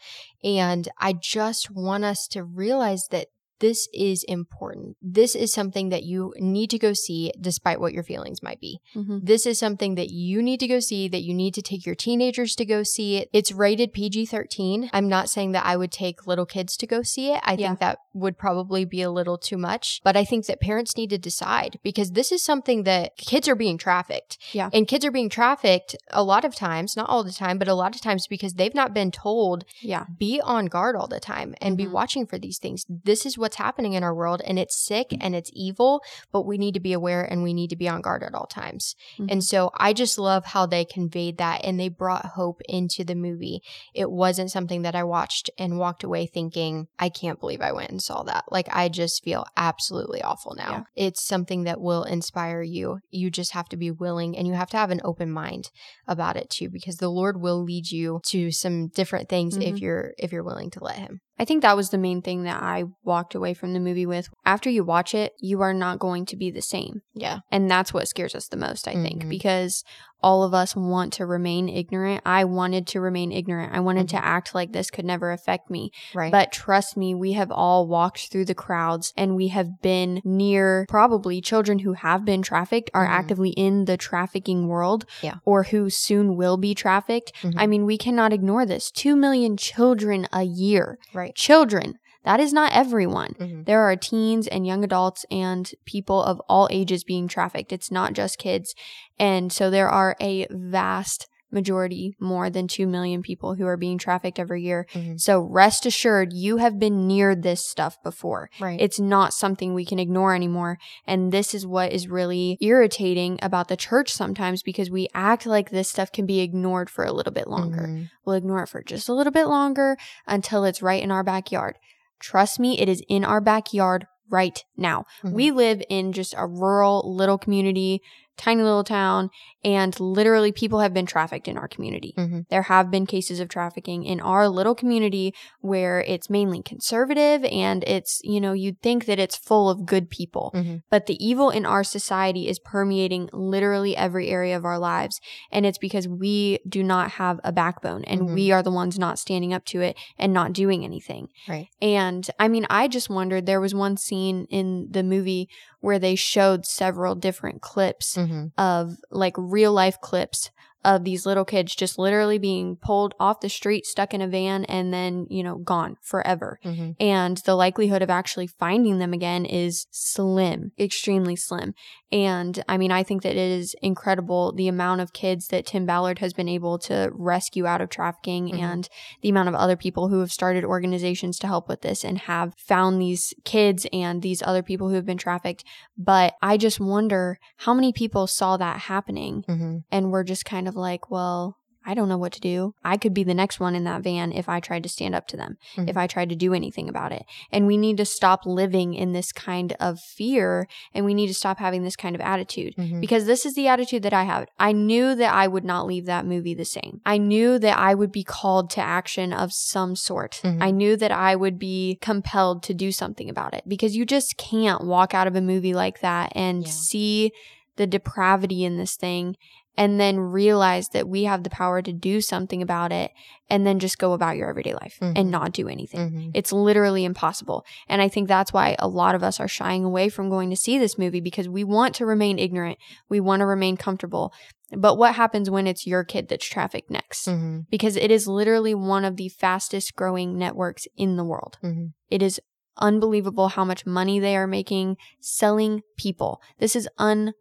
And 0.44 0.88
I 0.98 1.14
just 1.14 1.70
want 1.70 2.04
us 2.04 2.28
to 2.28 2.44
realize 2.44 3.08
that 3.10 3.26
this 3.61 3.88
is 3.94 4.25
important. 4.25 4.96
This 5.00 5.34
is 5.34 5.52
something 5.52 5.88
that 5.90 6.02
you 6.02 6.34
need 6.38 6.70
to 6.70 6.78
go 6.78 6.92
see 6.92 7.32
despite 7.40 7.80
what 7.80 7.92
your 7.92 8.02
feelings 8.02 8.42
might 8.42 8.61
be. 8.61 8.80
Mm-hmm. 8.94 9.18
This 9.23 9.46
is 9.46 9.58
something 9.58 9.94
that 9.94 10.11
you 10.11 10.42
need 10.42 10.61
to 10.61 10.68
go 10.68 10.80
see, 10.80 11.08
that 11.08 11.23
you 11.23 11.34
need 11.34 11.54
to 11.54 11.62
take 11.62 11.87
your 11.87 11.94
teenagers 11.94 12.54
to 12.56 12.64
go 12.64 12.82
see 12.82 13.16
it. 13.16 13.28
It's 13.32 13.52
rated 13.52 13.92
PG 13.92 14.26
13. 14.26 14.90
I'm 14.92 15.08
not 15.08 15.28
saying 15.28 15.52
that 15.52 15.64
I 15.64 15.76
would 15.76 15.92
take 15.92 16.26
little 16.26 16.46
kids 16.46 16.76
to 16.78 16.87
go 16.87 17.02
see 17.02 17.32
it. 17.32 17.40
I 17.44 17.52
yeah. 17.52 17.68
think 17.68 17.80
that 17.80 17.99
would 18.12 18.38
probably 18.38 18.84
be 18.84 19.02
a 19.02 19.11
little 19.11 19.38
too 19.38 19.58
much, 19.58 20.00
but 20.04 20.16
I 20.16 20.25
think 20.25 20.46
that 20.46 20.61
parents 20.61 20.96
need 20.96 21.11
to 21.11 21.18
decide 21.18 21.78
because 21.82 22.12
this 22.12 22.32
is 22.32 22.42
something 22.42 22.84
that 22.84 23.16
kids 23.16 23.49
are 23.49 23.56
being 23.56 23.78
trafficked. 23.78 24.38
Yeah. 24.52 24.70
And 24.73 24.87
kids 24.88 25.04
are 25.04 25.11
being 25.11 25.28
trafficked 25.28 25.96
a 26.11 26.23
lot 26.23 26.44
of 26.44 26.54
times, 26.54 26.96
not 26.96 27.08
all 27.08 27.25
the 27.25 27.32
time, 27.32 27.58
but 27.58 27.68
a 27.68 27.75
lot 27.75 27.94
of 27.94 28.00
times 28.00 28.26
because 28.26 28.54
they've 28.54 28.75
not 28.75 28.94
been 28.94 29.11
told, 29.11 29.64
yeah, 29.80 30.04
be 30.18 30.40
on 30.40 30.66
guard 30.66 30.96
all 30.96 31.08
the 31.08 31.20
time 31.20 31.54
and 31.61 31.76
mm-hmm. 31.76 31.88
be 31.88 31.92
watching 31.92 32.26
for 32.26 32.38
these 32.38 32.58
things. 32.58 32.84
This 32.88 33.26
is 33.26 33.37
what's 33.44 33.56
happening 33.56 33.92
in 33.92 34.02
our 34.02 34.14
world 34.14 34.40
and 34.46 34.58
it's 34.58 34.74
sick 34.74 35.14
and 35.20 35.36
it's 35.36 35.50
evil, 35.52 36.02
but 36.32 36.46
we 36.46 36.56
need 36.56 36.72
to 36.72 36.80
be 36.80 36.94
aware 36.94 37.22
and 37.22 37.42
we 37.42 37.52
need 37.52 37.68
to 37.68 37.76
be 37.76 37.86
on 37.86 38.00
guard 38.00 38.22
at 38.22 38.34
all 38.34 38.46
times. 38.46 38.96
Mm-hmm. 39.18 39.26
And 39.28 39.44
so 39.44 39.70
I 39.76 39.92
just 39.92 40.18
love 40.18 40.46
how 40.46 40.64
they 40.64 40.86
conveyed 40.86 41.36
that 41.36 41.62
and 41.62 41.78
they 41.78 41.90
brought 41.90 42.24
hope 42.24 42.62
into 42.66 43.04
the 43.04 43.14
movie. 43.14 43.60
It 43.94 44.10
wasn't 44.10 44.50
something 44.50 44.80
that 44.80 44.94
I 44.94 45.04
watched 45.04 45.50
and 45.58 45.78
walked 45.78 46.04
away 46.04 46.24
thinking, 46.24 46.86
I 46.98 47.10
can't 47.10 47.38
believe 47.38 47.60
I 47.60 47.72
went 47.72 47.90
and 47.90 48.02
saw 48.02 48.22
that. 48.22 48.44
Like 48.50 48.68
I 48.72 48.88
just 48.88 49.22
feel 49.22 49.44
absolutely 49.58 50.22
awful 50.22 50.54
now. 50.54 50.86
Yeah. 50.96 51.08
It's 51.08 51.22
something 51.22 51.64
that 51.64 51.82
will 51.82 52.04
inspire 52.04 52.62
you. 52.62 53.00
You 53.10 53.30
just 53.30 53.52
have 53.52 53.68
to 53.68 53.76
be 53.76 53.90
willing 53.90 54.38
and 54.38 54.48
you 54.48 54.54
have 54.54 54.70
to 54.70 54.78
have 54.78 54.90
an 54.90 55.02
open 55.04 55.30
mind 55.30 55.70
about 56.08 56.38
it 56.38 56.48
too 56.48 56.70
because 56.70 56.96
the 56.96 57.10
Lord 57.10 57.42
will 57.42 57.62
lead 57.62 57.90
you 57.90 58.20
to 58.28 58.50
some 58.50 58.88
different 58.88 59.28
things 59.28 59.58
mm-hmm. 59.58 59.74
if 59.74 59.82
you're 59.82 60.14
if 60.16 60.32
you're 60.32 60.42
willing 60.42 60.70
to 60.70 60.82
let 60.82 60.96
him. 60.96 61.20
I 61.38 61.44
think 61.44 61.62
that 61.62 61.76
was 61.76 61.90
the 61.90 61.98
main 61.98 62.22
thing 62.22 62.44
that 62.44 62.62
I 62.62 62.84
walked 63.02 63.34
away 63.34 63.54
from 63.54 63.72
the 63.72 63.80
movie 63.80 64.06
with. 64.06 64.28
After 64.44 64.70
you 64.70 64.84
watch 64.84 65.14
it, 65.14 65.32
you 65.40 65.62
are 65.62 65.74
not 65.74 65.98
going 65.98 66.26
to 66.26 66.36
be 66.36 66.50
the 66.50 66.62
same. 66.62 67.02
Yeah. 67.14 67.40
And 67.50 67.70
that's 67.70 67.92
what 67.92 68.08
scares 68.08 68.34
us 68.34 68.48
the 68.48 68.56
most, 68.56 68.86
I 68.86 68.92
think, 68.92 69.20
mm-hmm. 69.20 69.28
because 69.28 69.82
all 70.24 70.42
of 70.42 70.54
us 70.54 70.74
want 70.74 71.12
to 71.12 71.26
remain 71.26 71.68
ignorant. 71.68 72.22
I 72.24 72.44
wanted 72.44 72.86
to 72.88 73.00
remain 73.00 73.30
ignorant. 73.30 73.74
I 73.74 73.80
wanted 73.80 74.06
Mhm. 74.06 74.10
to 74.16 74.24
act 74.24 74.54
like 74.54 74.72
this 74.72 74.90
could 74.90 75.04
never 75.04 75.32
affect 75.32 75.70
me. 75.70 75.90
Right. 76.14 76.32
But 76.32 76.50
trust 76.50 76.96
me, 76.96 77.14
we 77.14 77.32
have 77.34 77.50
all 77.50 77.86
walked 77.86 78.28
through 78.32 78.46
the 78.46 78.54
crowds 78.54 79.12
and 79.18 79.36
we 79.36 79.48
have 79.48 79.82
been 79.82 80.22
near 80.24 80.86
probably 80.88 81.42
children 81.42 81.80
who 81.80 81.92
have 81.92 82.24
been 82.24 82.40
trafficked, 82.40 82.90
are 82.94 83.06
Mhm. 83.06 83.10
actively 83.20 83.50
in 83.50 83.84
the 83.84 83.98
trafficking 83.98 84.66
world, 84.66 85.04
Yeah. 85.20 85.34
or 85.44 85.64
who 85.64 85.90
soon 85.90 86.36
will 86.36 86.56
be 86.56 86.74
trafficked. 86.74 87.32
Mhm. 87.42 87.54
I 87.58 87.66
mean, 87.66 87.84
we 87.84 87.98
cannot 87.98 88.32
ignore 88.32 88.64
this. 88.64 88.90
Two 88.90 89.16
million 89.16 89.56
children 89.58 90.26
a 90.32 90.42
year. 90.44 90.98
right. 91.12 91.34
Children. 91.34 91.98
That 92.24 92.40
is 92.40 92.52
not 92.52 92.72
everyone. 92.72 93.34
Mhm. 93.38 93.66
There 93.66 93.80
are 93.82 93.96
teens 93.96 94.46
and 94.46 94.66
young 94.66 94.82
adults 94.82 95.24
and 95.30 95.70
people 95.84 96.22
of 96.22 96.40
all 96.48 96.68
ages 96.70 97.04
being 97.04 97.28
trafficked. 97.28 97.72
It's 97.72 97.90
not 97.90 98.14
just 98.14 98.38
kids. 98.38 98.74
And 99.18 99.52
so 99.52 99.70
there 99.70 99.88
are 99.88 100.16
a 100.20 100.46
vast 100.50 101.28
majority, 101.50 102.16
more 102.18 102.50
than 102.50 102.66
2 102.66 102.84
million 102.84 103.22
people 103.22 103.54
who 103.54 103.64
are 103.64 103.76
being 103.76 103.96
trafficked 103.96 104.40
every 104.40 104.60
year. 104.60 104.88
Mhm. 104.92 105.20
So 105.20 105.40
rest 105.40 105.86
assured, 105.86 106.32
you 106.32 106.56
have 106.56 106.80
been 106.80 107.06
near 107.06 107.36
this 107.36 107.64
stuff 107.64 107.96
before. 108.02 108.50
Right. 108.58 108.80
It's 108.80 108.98
not 108.98 109.32
something 109.32 109.72
we 109.72 109.84
can 109.84 110.00
ignore 110.00 110.34
anymore. 110.34 110.78
And 111.06 111.30
this 111.30 111.54
is 111.54 111.64
what 111.64 111.92
is 111.92 112.08
really 112.08 112.58
irritating 112.60 113.38
about 113.40 113.68
the 113.68 113.76
church 113.76 114.10
sometimes 114.12 114.64
because 114.64 114.90
we 114.90 115.06
act 115.14 115.46
like 115.46 115.70
this 115.70 115.88
stuff 115.88 116.10
can 116.10 116.26
be 116.26 116.40
ignored 116.40 116.90
for 116.90 117.04
a 117.04 117.12
little 117.12 117.32
bit 117.32 117.46
longer. 117.46 117.86
Mhm. 117.86 118.10
We'll 118.24 118.34
ignore 118.34 118.64
it 118.64 118.68
for 118.68 118.82
just 118.82 119.08
a 119.08 119.14
little 119.14 119.32
bit 119.32 119.46
longer 119.46 119.96
until 120.26 120.64
it's 120.64 120.82
right 120.82 121.02
in 121.02 121.12
our 121.12 121.22
backyard. 121.22 121.76
Trust 122.24 122.58
me, 122.58 122.80
it 122.80 122.88
is 122.88 123.02
in 123.06 123.22
our 123.22 123.40
backyard 123.42 124.06
right 124.30 124.64
now. 124.78 125.04
Mhm. 125.22 125.32
We 125.32 125.50
live 125.50 125.82
in 125.90 126.12
just 126.12 126.34
a 126.38 126.46
rural 126.46 127.02
little 127.14 127.36
community, 127.36 128.00
tiny 128.36 128.62
little 128.62 128.84
town, 128.84 129.30
and 129.64 129.98
literally 129.98 130.52
people 130.52 130.80
have 130.80 130.92
been 130.92 131.06
trafficked 131.06 131.48
in 131.48 131.56
our 131.56 131.68
community. 131.68 132.14
Mhm. 132.18 132.46
There 132.50 132.62
have 132.62 132.90
been 132.90 133.06
cases 133.06 133.40
of 133.40 133.48
trafficking 133.48 134.04
in 134.04 134.20
our 134.20 134.48
little 134.48 134.74
community 134.74 135.32
where 135.60 136.00
it's 136.00 136.28
mainly 136.28 136.62
conservative 136.62 137.44
and 137.44 137.82
it's, 137.84 138.20
you 138.24 138.40
know, 138.40 138.52
you'd 138.52 138.80
think 138.82 139.06
that 139.06 139.18
it's 139.18 139.36
full 139.36 139.70
of 139.70 139.86
good 139.86 140.10
people. 140.10 140.50
Mhm. 140.54 140.82
But 140.90 141.06
the 141.06 141.16
evil 141.24 141.50
in 141.50 141.64
our 141.64 141.84
society 141.84 142.48
is 142.48 142.58
permeating 142.58 143.30
literally 143.32 143.96
every 143.96 144.28
area 144.28 144.56
of 144.56 144.64
our 144.64 144.78
lives. 144.78 145.20
And 145.50 145.64
it's 145.64 145.78
because 145.78 146.06
we 146.08 146.58
do 146.68 146.82
not 146.82 147.12
have 147.12 147.40
a 147.44 147.52
backbone 147.52 148.04
and 148.04 148.22
Mhm. 148.22 148.34
we 148.34 148.50
are 148.52 148.62
the 148.62 148.70
ones 148.70 148.98
not 148.98 149.18
standing 149.18 149.52
up 149.54 149.64
to 149.66 149.80
it 149.80 149.96
and 150.18 150.32
not 150.32 150.52
doing 150.52 150.84
anything. 150.84 151.28
Right. 151.48 151.68
And 151.80 152.28
I 152.38 152.48
mean, 152.48 152.66
I 152.68 152.88
just 152.88 153.08
wondered 153.08 153.46
there 153.46 153.60
was 153.60 153.74
one 153.74 153.96
scene 153.96 154.46
in 154.50 154.88
the 154.90 155.02
movie 155.02 155.48
where 155.84 155.98
they 155.98 156.14
showed 156.14 156.64
several 156.64 157.14
different 157.14 157.60
clips 157.60 158.16
Mhm. 158.16 158.52
of 158.56 158.96
like 159.10 159.34
real 159.36 159.72
life 159.72 160.00
clips 160.00 160.50
of 160.84 161.04
these 161.04 161.24
little 161.26 161.44
kids 161.44 161.74
just 161.74 161.98
literally 161.98 162.38
being 162.38 162.76
pulled 162.76 163.14
off 163.18 163.40
the 163.40 163.48
street, 163.48 163.86
stuck 163.86 164.12
in 164.12 164.20
a 164.20 164.28
van, 164.28 164.64
and 164.66 164.92
then, 164.92 165.26
you 165.30 165.42
know, 165.42 165.56
gone 165.56 165.96
forever. 166.02 166.58
Mhm. 166.64 166.96
And 167.00 167.36
the 167.38 167.54
likelihood 167.54 168.02
of 168.02 168.10
actually 168.10 168.46
finding 168.46 168.98
them 168.98 169.12
again 169.12 169.44
is 169.44 169.86
slim, 169.90 170.72
extremely 170.78 171.36
slim. 171.36 171.74
And 172.12 172.62
I 172.68 172.76
mean, 172.78 172.92
I 172.92 173.02
think 173.02 173.22
that 173.22 173.32
it 173.32 173.38
is 173.38 173.74
incredible 173.82 174.52
the 174.52 174.68
amount 174.68 175.00
of 175.00 175.12
kids 175.12 175.48
that 175.48 175.66
Tim 175.66 175.84
Ballard 175.86 176.20
has 176.20 176.32
been 176.32 176.48
able 176.48 176.78
to 176.80 177.10
rescue 177.12 177.66
out 177.66 177.80
of 177.80 177.88
trafficking 177.88 178.48
Mhm. 178.50 178.58
and 178.60 178.88
the 179.22 179.30
amount 179.30 179.48
of 179.48 179.54
other 179.56 179.76
people 179.76 180.08
who 180.08 180.20
have 180.20 180.30
started 180.30 180.64
organizations 180.64 181.38
to 181.38 181.46
help 181.48 181.68
with 181.68 181.80
this 181.80 182.04
and 182.04 182.18
have 182.18 182.54
found 182.56 183.00
these 183.00 183.34
kids 183.44 183.86
and 183.92 184.22
these 184.22 184.42
other 184.42 184.62
people 184.62 184.88
who 184.88 184.94
have 184.94 185.06
been 185.06 185.18
trafficked. 185.18 185.64
But 185.98 186.34
I 186.40 186.56
just 186.56 186.78
wonder 186.78 187.38
how 187.58 187.74
many 187.74 187.92
people 187.92 188.26
saw 188.26 188.56
that 188.58 188.80
happening 188.80 189.44
Mhm. 189.48 189.82
and 189.90 190.12
were 190.12 190.24
just 190.24 190.44
kind 190.44 190.68
of 190.68 190.73
like, 190.76 191.10
well, 191.10 191.56
I 191.86 191.92
don't 191.92 192.08
know 192.08 192.16
what 192.16 192.32
to 192.32 192.40
do. 192.40 192.72
I 192.82 192.96
could 192.96 193.12
be 193.12 193.24
the 193.24 193.34
next 193.34 193.60
one 193.60 193.74
in 193.74 193.84
that 193.84 194.00
van 194.02 194.32
if 194.32 194.48
I 194.48 194.58
tried 194.58 194.84
to 194.84 194.88
stand 194.88 195.14
up 195.14 195.26
to 195.26 195.36
them, 195.36 195.58
Mhm. 195.76 195.90
if 195.90 195.98
I 195.98 196.06
tried 196.06 196.30
to 196.30 196.34
do 196.34 196.54
anything 196.54 196.88
about 196.88 197.12
it. 197.12 197.26
And 197.52 197.66
we 197.66 197.76
need 197.76 197.98
to 197.98 198.06
stop 198.06 198.46
living 198.46 198.94
in 198.94 199.12
this 199.12 199.32
kind 199.32 199.74
of 199.78 200.00
fear 200.00 200.66
and 200.94 201.04
we 201.04 201.12
need 201.12 201.26
to 201.26 201.34
stop 201.34 201.58
having 201.58 201.82
this 201.82 201.94
kind 201.94 202.14
of 202.14 202.22
attitude 202.22 202.72
Mhm. 202.78 203.02
because 203.02 203.26
this 203.26 203.44
is 203.44 203.52
the 203.52 203.68
attitude 203.68 204.02
that 204.04 204.14
I 204.14 204.22
have. 204.22 204.46
I 204.58 204.72
knew 204.72 205.14
that 205.14 205.34
I 205.34 205.46
would 205.46 205.64
not 205.66 205.84
leave 205.84 206.06
that 206.06 206.24
movie 206.24 206.54
the 206.54 206.64
same. 206.64 207.02
I 207.04 207.18
knew 207.18 207.58
that 207.58 207.78
I 207.78 207.94
would 207.94 208.10
be 208.12 208.24
called 208.24 208.70
to 208.70 208.80
action 208.80 209.34
of 209.34 209.52
some 209.52 209.94
sort. 209.94 210.40
Mhm. 210.42 210.62
I 210.62 210.70
knew 210.70 210.96
that 210.96 211.12
I 211.12 211.36
would 211.36 211.58
be 211.58 211.98
compelled 212.00 212.62
to 212.62 212.72
do 212.72 212.92
something 212.92 213.28
about 213.28 213.52
it 213.52 213.64
because 213.68 213.94
you 213.94 214.06
just 214.06 214.38
can't 214.38 214.84
walk 214.86 215.12
out 215.12 215.26
of 215.26 215.36
a 215.36 215.42
movie 215.42 215.74
like 215.74 216.00
that 216.00 216.32
and 216.34 216.62
Yeah. 216.64 216.70
see 216.70 217.32
the 217.76 217.86
depravity 217.86 218.64
in 218.64 218.78
this 218.78 218.96
thing 218.96 219.36
and 219.76 219.98
then 220.00 220.18
realize 220.20 220.88
that 220.90 221.08
we 221.08 221.24
have 221.24 221.42
the 221.42 221.50
power 221.50 221.82
to 221.82 221.92
do 221.92 222.20
something 222.20 222.62
about 222.62 222.92
it 222.92 223.10
and 223.50 223.66
then 223.66 223.78
just 223.78 223.98
go 223.98 224.12
about 224.12 224.37
your 224.37 224.48
everyday 224.48 224.72
life 224.74 224.98
Mhm. 225.00 225.18
and 225.18 225.30
not 225.30 225.52
do 225.52 225.68
anything. 225.68 226.10
Mhm. 226.10 226.30
It's 226.34 226.52
literally 226.52 227.04
impossible. 227.04 227.64
And 227.88 228.00
I 228.00 228.08
think 228.08 228.28
that's 228.28 228.52
why 228.52 228.76
a 228.78 228.88
lot 228.88 229.14
of 229.14 229.22
us 229.22 229.40
are 229.40 229.48
shying 229.48 229.84
away 229.84 230.08
from 230.08 230.30
going 230.30 230.50
to 230.50 230.56
see 230.56 230.78
this 230.78 230.96
movie 230.96 231.20
because 231.20 231.48
we 231.48 231.64
want 231.64 231.94
to 231.96 232.06
remain 232.06 232.38
ignorant. 232.38 232.78
We 233.08 233.20
want 233.20 233.40
to 233.40 233.46
remain 233.46 233.76
comfortable. 233.76 234.32
But 234.76 234.96
what 234.96 235.14
happens 235.14 235.50
when 235.50 235.66
it's 235.66 235.87
your 235.87 236.04
kid 236.04 236.28
that's 236.28 236.46
trafficked 236.46 236.90
next? 236.90 237.26
Mhm. 237.28 237.66
Because 237.70 237.96
it 237.96 238.10
is 238.10 238.26
literally 238.26 238.74
one 238.74 239.04
of 239.04 239.16
the 239.16 239.28
fastest 239.28 239.94
growing 239.94 240.38
networks 240.38 240.87
in 240.96 241.16
the 241.16 241.24
world. 241.24 241.58
Mhm. 241.62 241.92
It 242.10 242.22
is 242.22 242.40
unbelievable 242.78 243.48
how 243.50 243.64
much 243.64 243.87
money 243.87 244.18
they 244.18 244.37
are 244.37 244.48
making 244.48 244.96
selling 245.20 245.82
people. 245.96 246.40
This 246.58 246.74
is 246.74 246.88
unbelievable. 246.98 247.38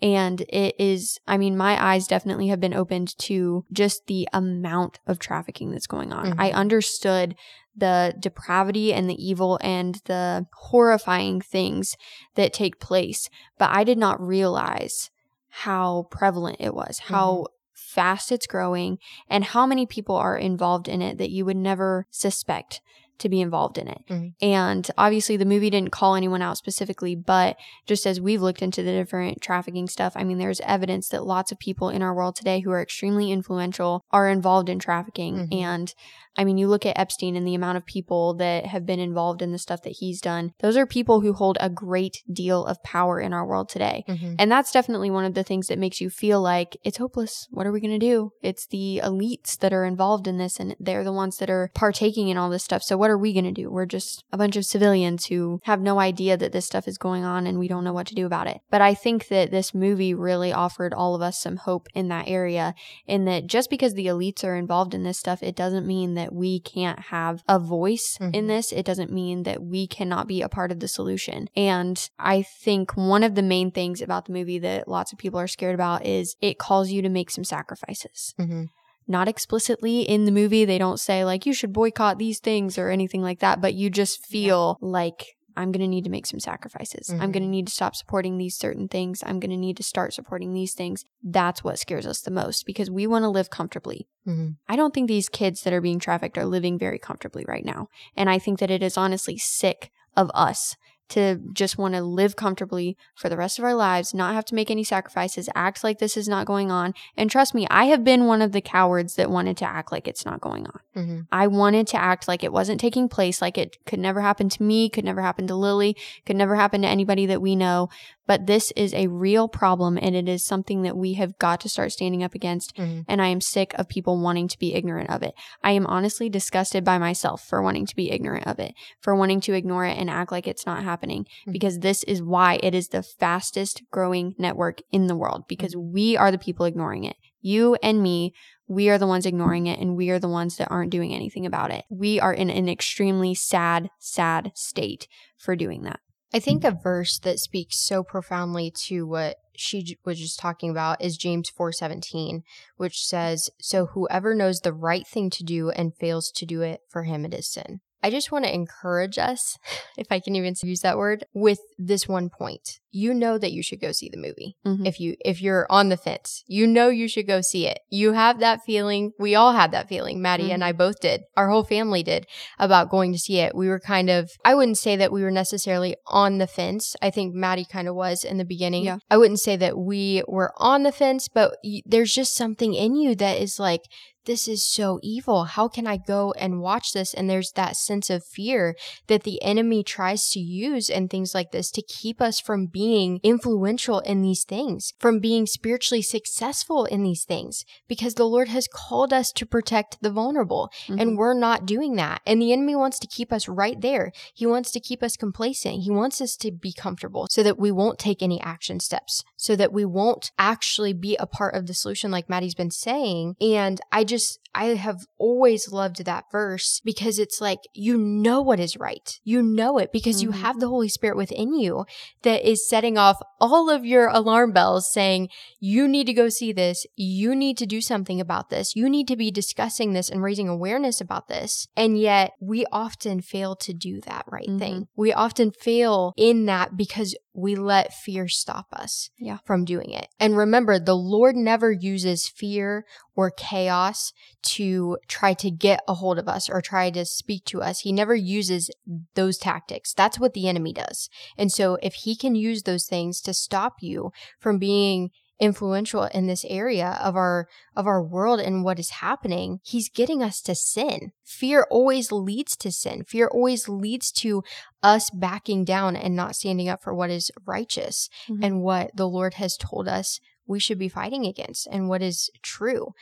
And 0.00 0.40
it 0.42 0.76
is, 0.78 1.18
I 1.26 1.36
mean, 1.36 1.56
my 1.56 1.82
eyes 1.82 2.06
definitely 2.06 2.48
have 2.48 2.60
been 2.60 2.74
opened 2.74 3.18
to 3.18 3.64
just 3.72 4.06
the 4.06 4.28
amount 4.32 5.00
of 5.06 5.18
trafficking 5.18 5.72
that's 5.72 5.88
going 5.88 6.12
on. 6.12 6.32
Mhm. 6.32 6.34
I 6.38 6.50
understood 6.52 7.34
the 7.76 8.14
depravity 8.18 8.92
and 8.94 9.10
the 9.10 9.22
evil 9.24 9.58
and 9.62 9.96
the 10.04 10.46
horrifying 10.54 11.40
things 11.40 11.96
that 12.34 12.52
take 12.52 12.80
place, 12.80 13.28
but 13.58 13.70
I 13.70 13.84
did 13.84 13.98
not 13.98 14.20
realize 14.20 15.10
how 15.48 16.06
prevalent 16.10 16.58
it 16.60 16.74
was, 16.74 16.98
how 17.00 17.46
fast 17.72 18.30
it's 18.30 18.46
growing, 18.46 18.98
and 19.28 19.44
how 19.44 19.66
many 19.66 19.86
people 19.86 20.14
are 20.16 20.36
involved 20.36 20.88
in 20.88 21.02
it 21.02 21.18
that 21.18 21.30
you 21.30 21.44
would 21.44 21.56
never 21.56 22.06
suspect 22.10 22.80
to 23.18 23.28
be 23.28 23.40
involved 23.40 23.78
in 23.78 23.88
it. 23.88 24.02
Mhm. 24.08 24.32
And 24.40 24.90
obviously, 24.96 25.36
the 25.36 25.44
movie 25.44 25.70
didn't 25.70 25.90
call 25.92 26.14
anyone 26.14 26.42
out 26.42 26.56
specifically, 26.56 27.14
but 27.14 27.56
just 27.86 28.06
as 28.06 28.20
we've 28.20 28.42
looked 28.42 28.62
into 28.62 28.82
the 28.82 28.92
different 28.92 29.40
trafficking 29.40 29.88
stuff, 29.88 30.12
I 30.16 30.24
mean, 30.24 30.38
there's 30.38 30.60
evidence 30.60 31.08
that 31.08 31.26
lots 31.26 31.52
of 31.52 31.58
people 31.58 31.88
in 31.88 32.02
our 32.02 32.14
world 32.14 32.36
today 32.36 32.60
who 32.60 32.70
are 32.70 32.82
extremely 32.82 33.30
influential 33.32 34.04
are 34.10 34.28
involved 34.28 34.68
in 34.68 34.78
trafficking. 34.78 35.48
Mhm. 35.48 35.62
And 35.62 35.94
I 36.38 36.44
mean, 36.44 36.56
you 36.56 36.68
look 36.68 36.86
at 36.86 36.98
Epstein 36.98 37.36
and 37.36 37.46
the 37.46 37.56
amount 37.56 37.76
of 37.76 37.84
people 37.84 38.34
that 38.34 38.64
have 38.66 38.86
been 38.86 39.00
involved 39.00 39.42
in 39.42 39.52
the 39.52 39.58
stuff 39.58 39.82
that 39.82 39.96
he's 39.98 40.20
done. 40.20 40.52
Those 40.60 40.76
are 40.76 40.86
people 40.86 41.20
who 41.20 41.32
hold 41.32 41.58
a 41.60 41.68
great 41.68 42.22
deal 42.32 42.64
of 42.64 42.82
power 42.84 43.20
in 43.20 43.32
our 43.32 43.46
world 43.46 43.68
today. 43.68 44.04
Mhm. 44.08 44.36
And 44.38 44.50
that's 44.50 44.70
definitely 44.70 45.10
one 45.10 45.24
of 45.24 45.34
the 45.34 45.42
things 45.42 45.66
that 45.66 45.78
makes 45.78 46.00
you 46.00 46.08
feel 46.08 46.40
like 46.40 46.76
it's 46.84 46.98
hopeless. 46.98 47.48
What 47.50 47.66
are 47.66 47.72
we 47.72 47.80
going 47.80 47.98
to 47.98 48.06
do? 48.06 48.30
It's 48.40 48.66
the 48.66 49.00
elites 49.04 49.58
that 49.58 49.72
are 49.72 49.84
involved 49.84 50.28
in 50.28 50.38
this 50.38 50.60
and 50.60 50.76
they're 50.78 51.04
the 51.04 51.12
ones 51.12 51.38
that 51.38 51.50
are 51.50 51.70
partaking 51.74 52.28
in 52.28 52.38
all 52.38 52.50
this 52.50 52.64
stuff. 52.64 52.82
So 52.84 52.96
what 52.96 53.10
are 53.10 53.18
we 53.18 53.32
going 53.32 53.44
to 53.44 53.52
do? 53.52 53.70
We're 53.70 53.86
just 53.86 54.22
a 54.32 54.38
bunch 54.38 54.56
of 54.56 54.64
civilians 54.64 55.26
who 55.26 55.60
have 55.64 55.80
no 55.80 55.98
idea 55.98 56.36
that 56.36 56.52
this 56.52 56.66
stuff 56.66 56.86
is 56.86 56.98
going 56.98 57.24
on 57.24 57.46
and 57.46 57.58
we 57.58 57.66
don't 57.66 57.84
know 57.84 57.92
what 57.92 58.06
to 58.06 58.14
do 58.14 58.26
about 58.26 58.46
it. 58.46 58.60
But 58.70 58.80
I 58.80 58.94
think 58.94 59.26
that 59.28 59.50
this 59.50 59.74
movie 59.74 60.14
really 60.14 60.52
offered 60.52 60.94
all 60.94 61.16
of 61.16 61.22
us 61.22 61.38
some 61.40 61.56
hope 61.56 61.88
in 61.94 62.06
that 62.08 62.28
area 62.28 62.74
in 63.06 63.24
that 63.24 63.48
just 63.48 63.70
because 63.70 63.94
the 63.94 64.06
elites 64.06 64.44
are 64.44 64.54
involved 64.54 64.94
in 64.94 65.02
this 65.02 65.18
stuff, 65.18 65.42
it 65.42 65.56
doesn't 65.56 65.86
mean 65.86 66.14
that 66.14 66.27
we 66.32 66.60
can't 66.60 66.98
have 66.98 67.42
a 67.48 67.58
voice 67.58 68.16
in 68.20 68.32
Mhm. 68.32 68.46
this. 68.48 68.72
It 68.72 68.84
doesn't 68.84 69.12
mean 69.12 69.42
that 69.44 69.62
we 69.62 69.86
cannot 69.86 70.26
be 70.26 70.42
a 70.42 70.48
part 70.48 70.70
of 70.72 70.80
the 70.80 70.88
solution. 70.88 71.48
And 71.56 72.08
I 72.18 72.42
think 72.42 72.96
one 72.96 73.22
of 73.22 73.34
the 73.34 73.42
main 73.42 73.70
things 73.70 74.00
about 74.02 74.26
the 74.26 74.32
movie 74.32 74.58
that 74.60 74.88
lots 74.88 75.12
of 75.12 75.18
people 75.18 75.40
are 75.40 75.46
scared 75.46 75.74
about 75.74 76.04
is 76.06 76.36
it 76.40 76.58
calls 76.58 76.90
you 76.90 77.02
to 77.02 77.08
make 77.08 77.30
some 77.30 77.44
sacrifices. 77.44 78.34
Mhm. 78.38 78.68
Not 79.06 79.26
explicitly 79.28 80.02
in 80.02 80.26
the 80.26 80.30
movie, 80.32 80.64
they 80.66 80.76
don't 80.76 81.00
say 81.00 81.24
like 81.24 81.46
you 81.46 81.54
should 81.54 81.72
boycott 81.72 82.18
these 82.18 82.40
things 82.40 82.76
or 82.76 82.90
anything 82.90 83.22
like 83.22 83.38
that, 83.40 83.60
but 83.60 83.72
you 83.74 83.88
just 83.88 84.24
feel 84.26 84.76
like 84.82 85.37
I'm 85.58 85.72
going 85.72 85.80
to 85.80 85.88
need 85.88 86.04
to 86.04 86.10
make 86.10 86.26
some 86.26 86.40
sacrifices. 86.40 87.10
I'm 87.10 87.18
Mhm. 87.30 87.32
going 87.32 87.42
to 87.42 87.48
need 87.48 87.66
to 87.66 87.72
stop 87.72 87.96
supporting 87.96 88.38
these 88.38 88.56
certain 88.56 88.86
things. 88.88 89.22
I'm 89.26 89.40
going 89.40 89.50
to 89.50 89.56
need 89.56 89.76
to 89.78 89.82
start 89.82 90.14
supporting 90.14 90.54
these 90.54 90.72
things. 90.72 91.04
That's 91.22 91.64
what 91.64 91.78
scares 91.78 92.06
us 92.06 92.20
the 92.20 92.30
most 92.30 92.64
because 92.64 92.90
we 92.90 93.06
want 93.06 93.24
to 93.24 93.28
live 93.28 93.50
comfortably. 93.50 94.06
Mhm. 94.26 94.56
I 94.68 94.76
don't 94.76 94.94
think 94.94 95.08
these 95.08 95.28
kids 95.28 95.62
that 95.62 95.72
are 95.72 95.80
being 95.80 95.98
trafficked 95.98 96.38
are 96.38 96.46
living 96.46 96.78
very 96.78 96.98
comfortably 96.98 97.44
right 97.48 97.64
now. 97.64 97.88
And 98.16 98.30
I 98.30 98.38
think 98.38 98.60
that 98.60 98.70
it 98.70 98.82
is 98.82 98.96
honestly 98.96 99.36
sick 99.36 99.90
of 100.16 100.30
us 100.34 100.76
to 101.10 101.40
just 101.52 101.78
want 101.78 101.94
to 101.94 102.02
live 102.02 102.36
comfortably 102.36 102.96
for 103.14 103.28
the 103.28 103.36
rest 103.36 103.58
of 103.58 103.64
our 103.64 103.74
lives, 103.74 104.12
not 104.12 104.34
have 104.34 104.44
to 104.46 104.54
make 104.54 104.70
any 104.70 104.84
sacrifices, 104.84 105.48
act 105.54 105.82
like 105.82 105.98
this 105.98 106.16
is 106.16 106.28
not 106.28 106.46
going 106.46 106.70
on. 106.70 106.94
And 107.16 107.30
trust 107.30 107.54
me, 107.54 107.66
I 107.70 107.84
have 107.86 108.04
been 108.04 108.26
one 108.26 108.42
of 108.42 108.52
the 108.52 108.60
cowards 108.60 109.14
that 109.14 109.30
wanted 109.30 109.56
to 109.58 109.64
act 109.64 109.90
like 109.92 110.06
it's 110.06 110.24
not 110.26 110.40
going 110.40 110.66
on. 110.66 110.80
Mhm. 110.96 111.26
I 111.32 111.46
wanted 111.46 111.86
to 111.88 111.96
act 112.00 112.28
like 112.28 112.44
it 112.44 112.52
wasn't 112.52 112.80
taking 112.80 113.08
place, 113.08 113.40
like 113.40 113.56
it 113.56 113.76
could 113.86 113.98
never 114.00 114.20
happen 114.20 114.48
to 114.50 114.62
me, 114.62 114.88
could 114.88 115.04
never 115.04 115.22
happen 115.22 115.46
to 115.46 115.54
Lily, 115.54 115.96
could 116.26 116.36
never 116.36 116.56
happen 116.56 116.82
to 116.82 116.88
anybody 116.88 117.26
that 117.26 117.40
we 117.40 117.56
know. 117.56 117.88
But 118.28 118.46
this 118.46 118.72
is 118.76 118.94
a 118.94 119.08
real 119.08 119.48
problem 119.48 119.98
and 120.00 120.14
it 120.14 120.28
is 120.28 120.44
something 120.44 120.82
that 120.82 120.96
we 120.96 121.14
have 121.14 121.36
got 121.38 121.60
to 121.62 121.68
start 121.68 121.90
standing 121.90 122.22
up 122.22 122.34
against. 122.34 122.76
Mhm. 122.76 123.06
And 123.08 123.20
I 123.20 123.28
am 123.28 123.40
sick 123.40 123.74
of 123.74 123.88
people 123.88 124.20
wanting 124.20 124.46
to 124.48 124.58
be 124.58 124.74
ignorant 124.74 125.10
of 125.10 125.22
it. 125.24 125.34
I 125.64 125.72
am 125.72 125.86
honestly 125.86 126.28
disgusted 126.28 126.84
by 126.84 126.98
myself 126.98 127.42
for 127.42 127.62
wanting 127.62 127.86
to 127.86 127.96
be 127.96 128.10
ignorant 128.12 128.46
of 128.46 128.60
it, 128.60 128.74
for 129.00 129.16
wanting 129.16 129.40
to 129.40 129.54
ignore 129.54 129.86
it 129.86 129.98
and 129.98 130.08
act 130.08 130.30
like 130.30 130.46
it's 130.46 130.66
not 130.66 130.84
happening. 130.84 131.26
Mhm. 131.46 131.52
Because 131.52 131.80
this 131.80 132.04
is 132.04 132.22
why 132.22 132.60
it 132.62 132.74
is 132.74 132.88
the 132.88 133.02
fastest 133.02 133.82
growing 133.90 134.34
network 134.38 134.82
in 134.92 135.08
the 135.08 135.16
world, 135.16 135.44
because 135.48 135.74
we 135.74 136.16
are 136.16 136.30
the 136.30 136.38
people 136.38 136.66
ignoring 136.66 137.04
it. 137.04 137.16
You 137.40 137.76
and 137.82 138.02
me, 138.02 138.34
we 138.66 138.90
are 138.90 138.98
the 138.98 139.06
ones 139.06 139.24
ignoring 139.24 139.66
it 139.66 139.80
and 139.80 139.96
we 139.96 140.10
are 140.10 140.18
the 140.18 140.28
ones 140.28 140.56
that 140.58 140.70
aren't 140.70 140.90
doing 140.92 141.14
anything 141.14 141.46
about 141.46 141.70
it. 141.70 141.86
We 141.88 142.20
are 142.20 142.34
in 142.34 142.50
an 142.50 142.68
extremely 142.68 143.34
sad, 143.34 143.88
sad 143.98 144.52
state 144.54 145.08
for 145.38 145.56
doing 145.56 145.84
that. 145.84 146.00
I 146.32 146.40
think 146.40 146.62
a 146.62 146.70
verse 146.70 147.18
that 147.20 147.40
speaks 147.40 147.78
so 147.78 148.02
profoundly 148.02 148.70
to 148.86 149.06
what 149.06 149.38
she 149.56 149.96
was 150.04 150.20
just 150.20 150.38
talking 150.38 150.70
about 150.70 151.02
is 151.02 151.16
James 151.16 151.50
4:17, 151.50 152.42
which 152.76 153.04
says, 153.04 153.50
"So 153.60 153.86
whoever 153.86 154.34
knows 154.34 154.60
the 154.60 154.74
right 154.74 155.06
thing 155.06 155.30
to 155.30 155.42
do 155.42 155.70
and 155.70 155.96
fails 155.96 156.30
to 156.32 156.46
do 156.46 156.62
it, 156.62 156.82
for 156.88 157.04
him 157.04 157.24
it 157.24 157.34
is 157.34 157.48
sin." 157.48 157.80
I 158.02 158.10
just 158.10 158.30
want 158.32 158.44
to 158.44 158.54
encourage 158.54 159.18
us, 159.18 159.56
if 159.98 160.06
I 160.10 160.20
can 160.20 160.36
even 160.36 160.54
use 160.62 160.80
that 160.80 160.96
word, 160.98 161.24
with 161.34 161.58
this 161.78 162.06
one 162.08 162.28
point. 162.30 162.78
You 162.90 163.12
know 163.12 163.36
that 163.36 163.52
you 163.52 163.62
should 163.62 163.80
go 163.82 163.92
see 163.92 164.08
the 164.08 164.16
movie. 164.16 164.56
Mhm. 164.66 164.86
If 164.86 164.98
you 164.98 165.14
if 165.22 165.42
you're 165.42 165.66
on 165.68 165.90
the 165.90 165.96
fence, 165.98 166.42
you 166.46 166.66
know 166.66 166.88
you 166.88 167.06
should 167.06 167.26
go 167.26 167.42
see 167.42 167.66
it. 167.66 167.80
You 167.90 168.14
have 168.14 168.40
that 168.40 168.60
feeling. 168.64 169.12
We 169.18 169.34
all 169.34 169.52
had 169.52 169.72
that 169.72 169.88
feeling. 169.90 170.22
Maddie 170.22 170.50
and 170.52 170.64
I 170.64 170.72
both 170.72 170.98
did. 171.00 171.20
Our 171.36 171.50
whole 171.50 171.64
family 171.64 172.02
did 172.02 172.26
about 172.58 172.88
going 172.88 173.12
to 173.12 173.18
see 173.18 173.40
it. 173.40 173.54
We 173.54 173.68
were 173.68 173.78
kind 173.78 174.08
of, 174.08 174.30
I 174.42 174.54
wouldn't 174.54 174.78
say 174.78 174.96
that 174.96 175.12
we 175.12 175.22
were 175.22 175.30
necessarily 175.30 175.96
on 176.06 176.38
the 176.38 176.46
fence. 176.46 176.96
I 177.02 177.10
think 177.10 177.34
Maddie 177.34 177.66
kind 177.70 177.88
of 177.88 177.94
was 177.94 178.24
in 178.24 178.38
the 178.38 178.44
beginning. 178.46 178.84
Yeah. 178.86 178.98
I 179.10 179.18
wouldn't 179.18 179.40
say 179.40 179.56
that 179.56 179.76
we 179.76 180.22
were 180.26 180.52
on 180.56 180.82
the 180.82 180.92
fence, 180.92 181.28
but 181.28 181.58
y- 181.62 181.82
there's 181.84 182.14
just 182.14 182.34
something 182.34 182.72
in 182.72 182.96
you 182.96 183.14
that 183.16 183.36
is 183.38 183.58
like, 183.58 183.82
this 184.28 184.46
is 184.46 184.62
so 184.62 185.00
evil. 185.02 185.44
How 185.44 185.66
can 185.66 185.86
I 185.86 185.96
go 185.96 186.32
and 186.32 186.60
watch 186.60 186.92
this? 186.92 187.14
And 187.14 187.28
there's 187.28 187.50
that 187.52 187.76
sense 187.76 188.10
of 188.10 188.22
fear 188.22 188.76
that 189.08 189.24
the 189.24 189.42
enemy 189.42 189.82
tries 189.82 190.30
to 190.32 190.38
use 190.38 190.90
and 190.90 191.08
things 191.08 191.34
like 191.34 191.50
this 191.50 191.70
to 191.72 191.82
keep 191.82 192.20
us 192.20 192.38
from 192.38 192.66
being 192.66 193.18
influential 193.22 194.00
in 194.00 194.20
these 194.22 194.44
things, 194.44 194.92
from 195.00 195.18
being 195.18 195.46
spiritually 195.46 196.02
successful 196.02 196.84
in 196.84 197.02
these 197.02 197.24
things, 197.24 197.64
because 197.88 198.14
the 198.14 198.26
Lord 198.26 198.48
has 198.48 198.68
called 198.70 199.12
us 199.12 199.32
to 199.32 199.46
protect 199.46 199.96
the 200.02 200.10
vulnerable 200.10 200.70
Mhm. 200.86 201.00
and 201.00 201.18
we're 201.18 201.32
not 201.32 201.64
doing 201.64 201.96
that. 201.96 202.20
And 202.26 202.40
the 202.40 202.52
enemy 202.52 202.76
wants 202.76 202.98
to 202.98 203.06
keep 203.06 203.32
us 203.32 203.48
right 203.48 203.80
there. 203.80 204.12
He 204.34 204.46
wants 204.46 204.70
to 204.72 204.80
keep 204.80 205.02
us 205.02 205.16
complacent. 205.16 205.82
He 205.84 205.90
wants 205.90 206.20
us 206.20 206.36
to 206.36 206.52
be 206.52 206.72
comfortable 206.72 207.26
so 207.30 207.42
that 207.42 207.58
we 207.58 207.70
won't 207.70 207.98
take 207.98 208.22
any 208.22 208.40
action 208.42 208.78
steps, 208.78 209.24
so 209.40 209.54
that 209.54 209.72
we 209.72 209.84
won't 209.84 210.32
actually 210.36 210.92
be 210.92 211.16
a 211.16 211.26
part 211.26 211.54
of 211.54 211.66
the 211.68 211.72
solution, 211.74 212.10
like 212.10 212.28
Maddie's 212.28 212.56
been 212.56 212.72
saying. 212.72 213.36
And 213.40 213.80
I 213.92 214.02
just, 214.02 214.40
I 214.52 214.64
have 214.74 214.98
always 215.16 215.70
loved 215.70 216.04
that 216.04 216.24
verse 216.32 216.80
because 216.84 217.20
it's 217.20 217.40
like, 217.40 217.60
you 217.72 217.96
know 217.96 218.42
what 218.42 218.58
is 218.58 218.76
right. 218.76 219.18
You 219.22 219.40
know 219.42 219.78
it 219.78 219.92
because 219.92 220.20
you 220.22 220.30
Mhm. 220.30 220.40
have 220.40 220.58
the 220.58 220.68
Holy 220.68 220.88
Spirit 220.88 221.16
within 221.16 221.54
you 221.54 221.86
that 222.22 222.42
is 222.48 222.68
setting 222.68 222.98
off 222.98 223.18
all 223.40 223.70
of 223.70 223.86
your 223.86 224.08
alarm 224.08 224.50
bells 224.52 224.92
saying, 224.92 225.28
you 225.60 225.86
need 225.86 226.06
to 226.08 226.12
go 226.12 226.28
see 226.28 226.52
this. 226.52 226.84
You 226.96 227.36
need 227.36 227.56
to 227.58 227.66
do 227.66 227.80
something 227.80 228.20
about 228.20 228.50
this. 228.50 228.74
You 228.74 228.88
need 228.90 229.06
to 229.06 229.16
be 229.16 229.30
discussing 229.30 229.92
this 229.92 230.10
and 230.10 230.20
raising 230.20 230.48
awareness 230.48 231.00
about 231.00 231.28
this. 231.28 231.68
And 231.76 231.96
yet 231.96 232.32
we 232.40 232.66
often 232.72 233.20
fail 233.20 233.54
to 233.54 233.72
do 233.72 234.00
that 234.00 234.24
right 234.26 234.48
Mhm. 234.48 234.58
thing. 234.58 234.88
We 234.96 235.12
often 235.12 235.52
fail 235.52 236.12
in 236.16 236.46
that 236.46 236.76
because 236.76 237.14
we 237.38 237.54
let 237.54 237.94
fear 237.94 238.26
stop 238.26 238.66
us 238.72 239.10
Yeah. 239.18 239.38
from 239.44 239.64
doing 239.64 239.90
it. 239.90 240.08
And 240.18 240.36
remember, 240.36 240.78
the 240.78 240.96
Lord 240.96 241.36
never 241.36 241.70
uses 241.70 242.26
fear 242.26 242.84
or 243.14 243.30
chaos 243.30 244.12
to 244.42 244.98
try 245.06 245.34
to 245.34 245.50
get 245.50 245.80
a 245.86 245.94
hold 245.94 246.18
of 246.18 246.28
us 246.28 246.48
or 246.48 246.60
try 246.60 246.90
to 246.90 247.04
speak 247.04 247.44
to 247.46 247.62
us. 247.62 247.80
He 247.80 247.92
never 247.92 248.14
uses 248.14 248.70
those 249.14 249.38
tactics. 249.38 249.94
That's 249.94 250.18
what 250.18 250.34
the 250.34 250.48
enemy 250.48 250.72
does. 250.72 251.08
And 251.36 251.52
so 251.52 251.78
if 251.82 251.94
he 251.94 252.16
can 252.16 252.34
use 252.34 252.64
those 252.64 252.86
things 252.86 253.20
to 253.22 253.32
stop 253.32 253.76
you 253.80 254.10
from 254.40 254.58
being 254.58 255.10
influential 255.40 256.04
in 256.04 256.26
this 256.26 256.44
area 256.48 256.98
of 257.02 257.14
our 257.16 257.46
of 257.76 257.86
our 257.86 258.02
world 258.02 258.40
and 258.40 258.64
what 258.64 258.78
is 258.78 258.90
happening 258.90 259.60
he's 259.64 259.88
getting 259.88 260.22
us 260.22 260.40
to 260.42 260.54
sin 260.54 261.12
fear 261.24 261.66
always 261.70 262.10
leads 262.10 262.56
to 262.56 262.72
sin 262.72 263.04
fear 263.04 263.28
always 263.28 263.68
leads 263.68 264.10
to 264.10 264.42
us 264.82 265.10
backing 265.10 265.64
down 265.64 265.94
and 265.94 266.16
not 266.16 266.34
standing 266.34 266.68
up 266.68 266.82
for 266.82 266.92
what 266.94 267.10
is 267.10 267.30
righteous 267.46 268.08
Mhm. 268.28 268.44
and 268.44 268.62
what 268.62 268.90
the 268.96 269.08
lord 269.08 269.34
has 269.34 269.56
told 269.56 269.86
us 269.86 270.18
we 270.46 270.58
should 270.58 270.78
be 270.78 270.88
fighting 270.88 271.24
against 271.26 271.68
and 271.70 271.88
what 271.88 272.02
is 272.02 272.30
true 272.42 272.92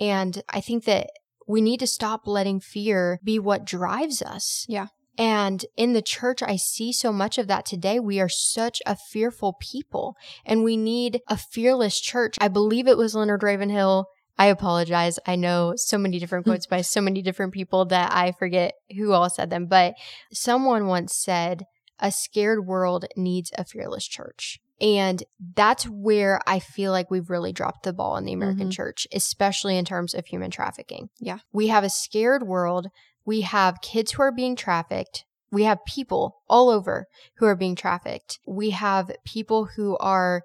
and 0.00 0.42
i 0.48 0.60
think 0.60 0.84
that 0.84 1.10
we 1.46 1.60
need 1.60 1.78
to 1.78 1.86
stop 1.86 2.22
letting 2.26 2.58
fear 2.58 3.20
be 3.22 3.38
what 3.38 3.64
drives 3.64 4.20
us 4.22 4.64
Yeah. 4.68 4.86
And 5.18 5.64
in 5.76 5.92
the 5.92 6.02
church, 6.02 6.42
I 6.42 6.56
see 6.56 6.92
so 6.92 7.12
much 7.12 7.38
of 7.38 7.46
that 7.48 7.64
today. 7.66 8.00
We 8.00 8.20
are 8.20 8.28
such 8.28 8.82
a 8.86 8.96
fearful 8.96 9.54
people 9.60 10.16
and 10.44 10.64
we 10.64 10.76
need 10.76 11.20
a 11.28 11.36
fearless 11.36 12.00
church. 12.00 12.36
I 12.40 12.48
believe 12.48 12.88
it 12.88 12.98
was 12.98 13.14
Leonard 13.14 13.42
Ravenhill. 13.42 14.06
I 14.36 14.46
apologize. 14.46 15.20
I 15.26 15.36
know 15.36 15.74
so 15.76 15.96
many 15.96 16.18
different 16.18 16.44
quotes 16.44 16.66
by 16.66 16.80
so 16.80 17.00
many 17.00 17.22
different 17.22 17.52
people 17.54 17.84
that 17.86 18.12
I 18.12 18.32
forget 18.32 18.74
who 18.96 19.12
all 19.12 19.30
said 19.30 19.50
them, 19.50 19.66
but 19.66 19.94
someone 20.32 20.88
once 20.88 21.14
said, 21.14 21.64
a 22.00 22.10
scared 22.10 22.66
world 22.66 23.04
needs 23.16 23.52
a 23.56 23.64
fearless 23.64 24.06
church. 24.08 24.58
And 24.80 25.22
that's 25.54 25.84
where 25.84 26.40
I 26.48 26.58
feel 26.58 26.90
like 26.90 27.08
we've 27.08 27.30
really 27.30 27.52
dropped 27.52 27.84
the 27.84 27.92
ball 27.92 28.16
in 28.16 28.24
the 28.24 28.32
American 28.32 28.68
Mhm. 28.68 28.72
church, 28.72 29.06
especially 29.12 29.78
in 29.78 29.84
terms 29.84 30.14
of 30.14 30.26
human 30.26 30.50
trafficking. 30.50 31.10
Yeah. 31.20 31.38
We 31.52 31.68
have 31.68 31.84
a 31.84 31.88
scared 31.88 32.42
world. 32.42 32.88
We 33.24 33.42
have 33.42 33.80
kids 33.80 34.12
who 34.12 34.22
are 34.22 34.32
being 34.32 34.56
trafficked. 34.56 35.24
We 35.50 35.64
have 35.64 35.84
people 35.84 36.42
all 36.48 36.68
over 36.68 37.06
who 37.36 37.46
are 37.46 37.56
being 37.56 37.76
trafficked. 37.76 38.38
We 38.46 38.70
have 38.70 39.12
people 39.24 39.66
who 39.76 39.96
are 39.98 40.42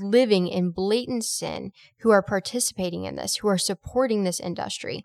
living 0.00 0.48
in 0.48 0.70
blatant 0.70 1.24
sin, 1.24 1.72
who 1.98 2.10
are 2.10 2.22
participating 2.22 3.04
in 3.04 3.16
this, 3.16 3.36
who 3.36 3.48
are 3.48 3.58
supporting 3.58 4.24
this 4.24 4.40
industry, 4.40 5.02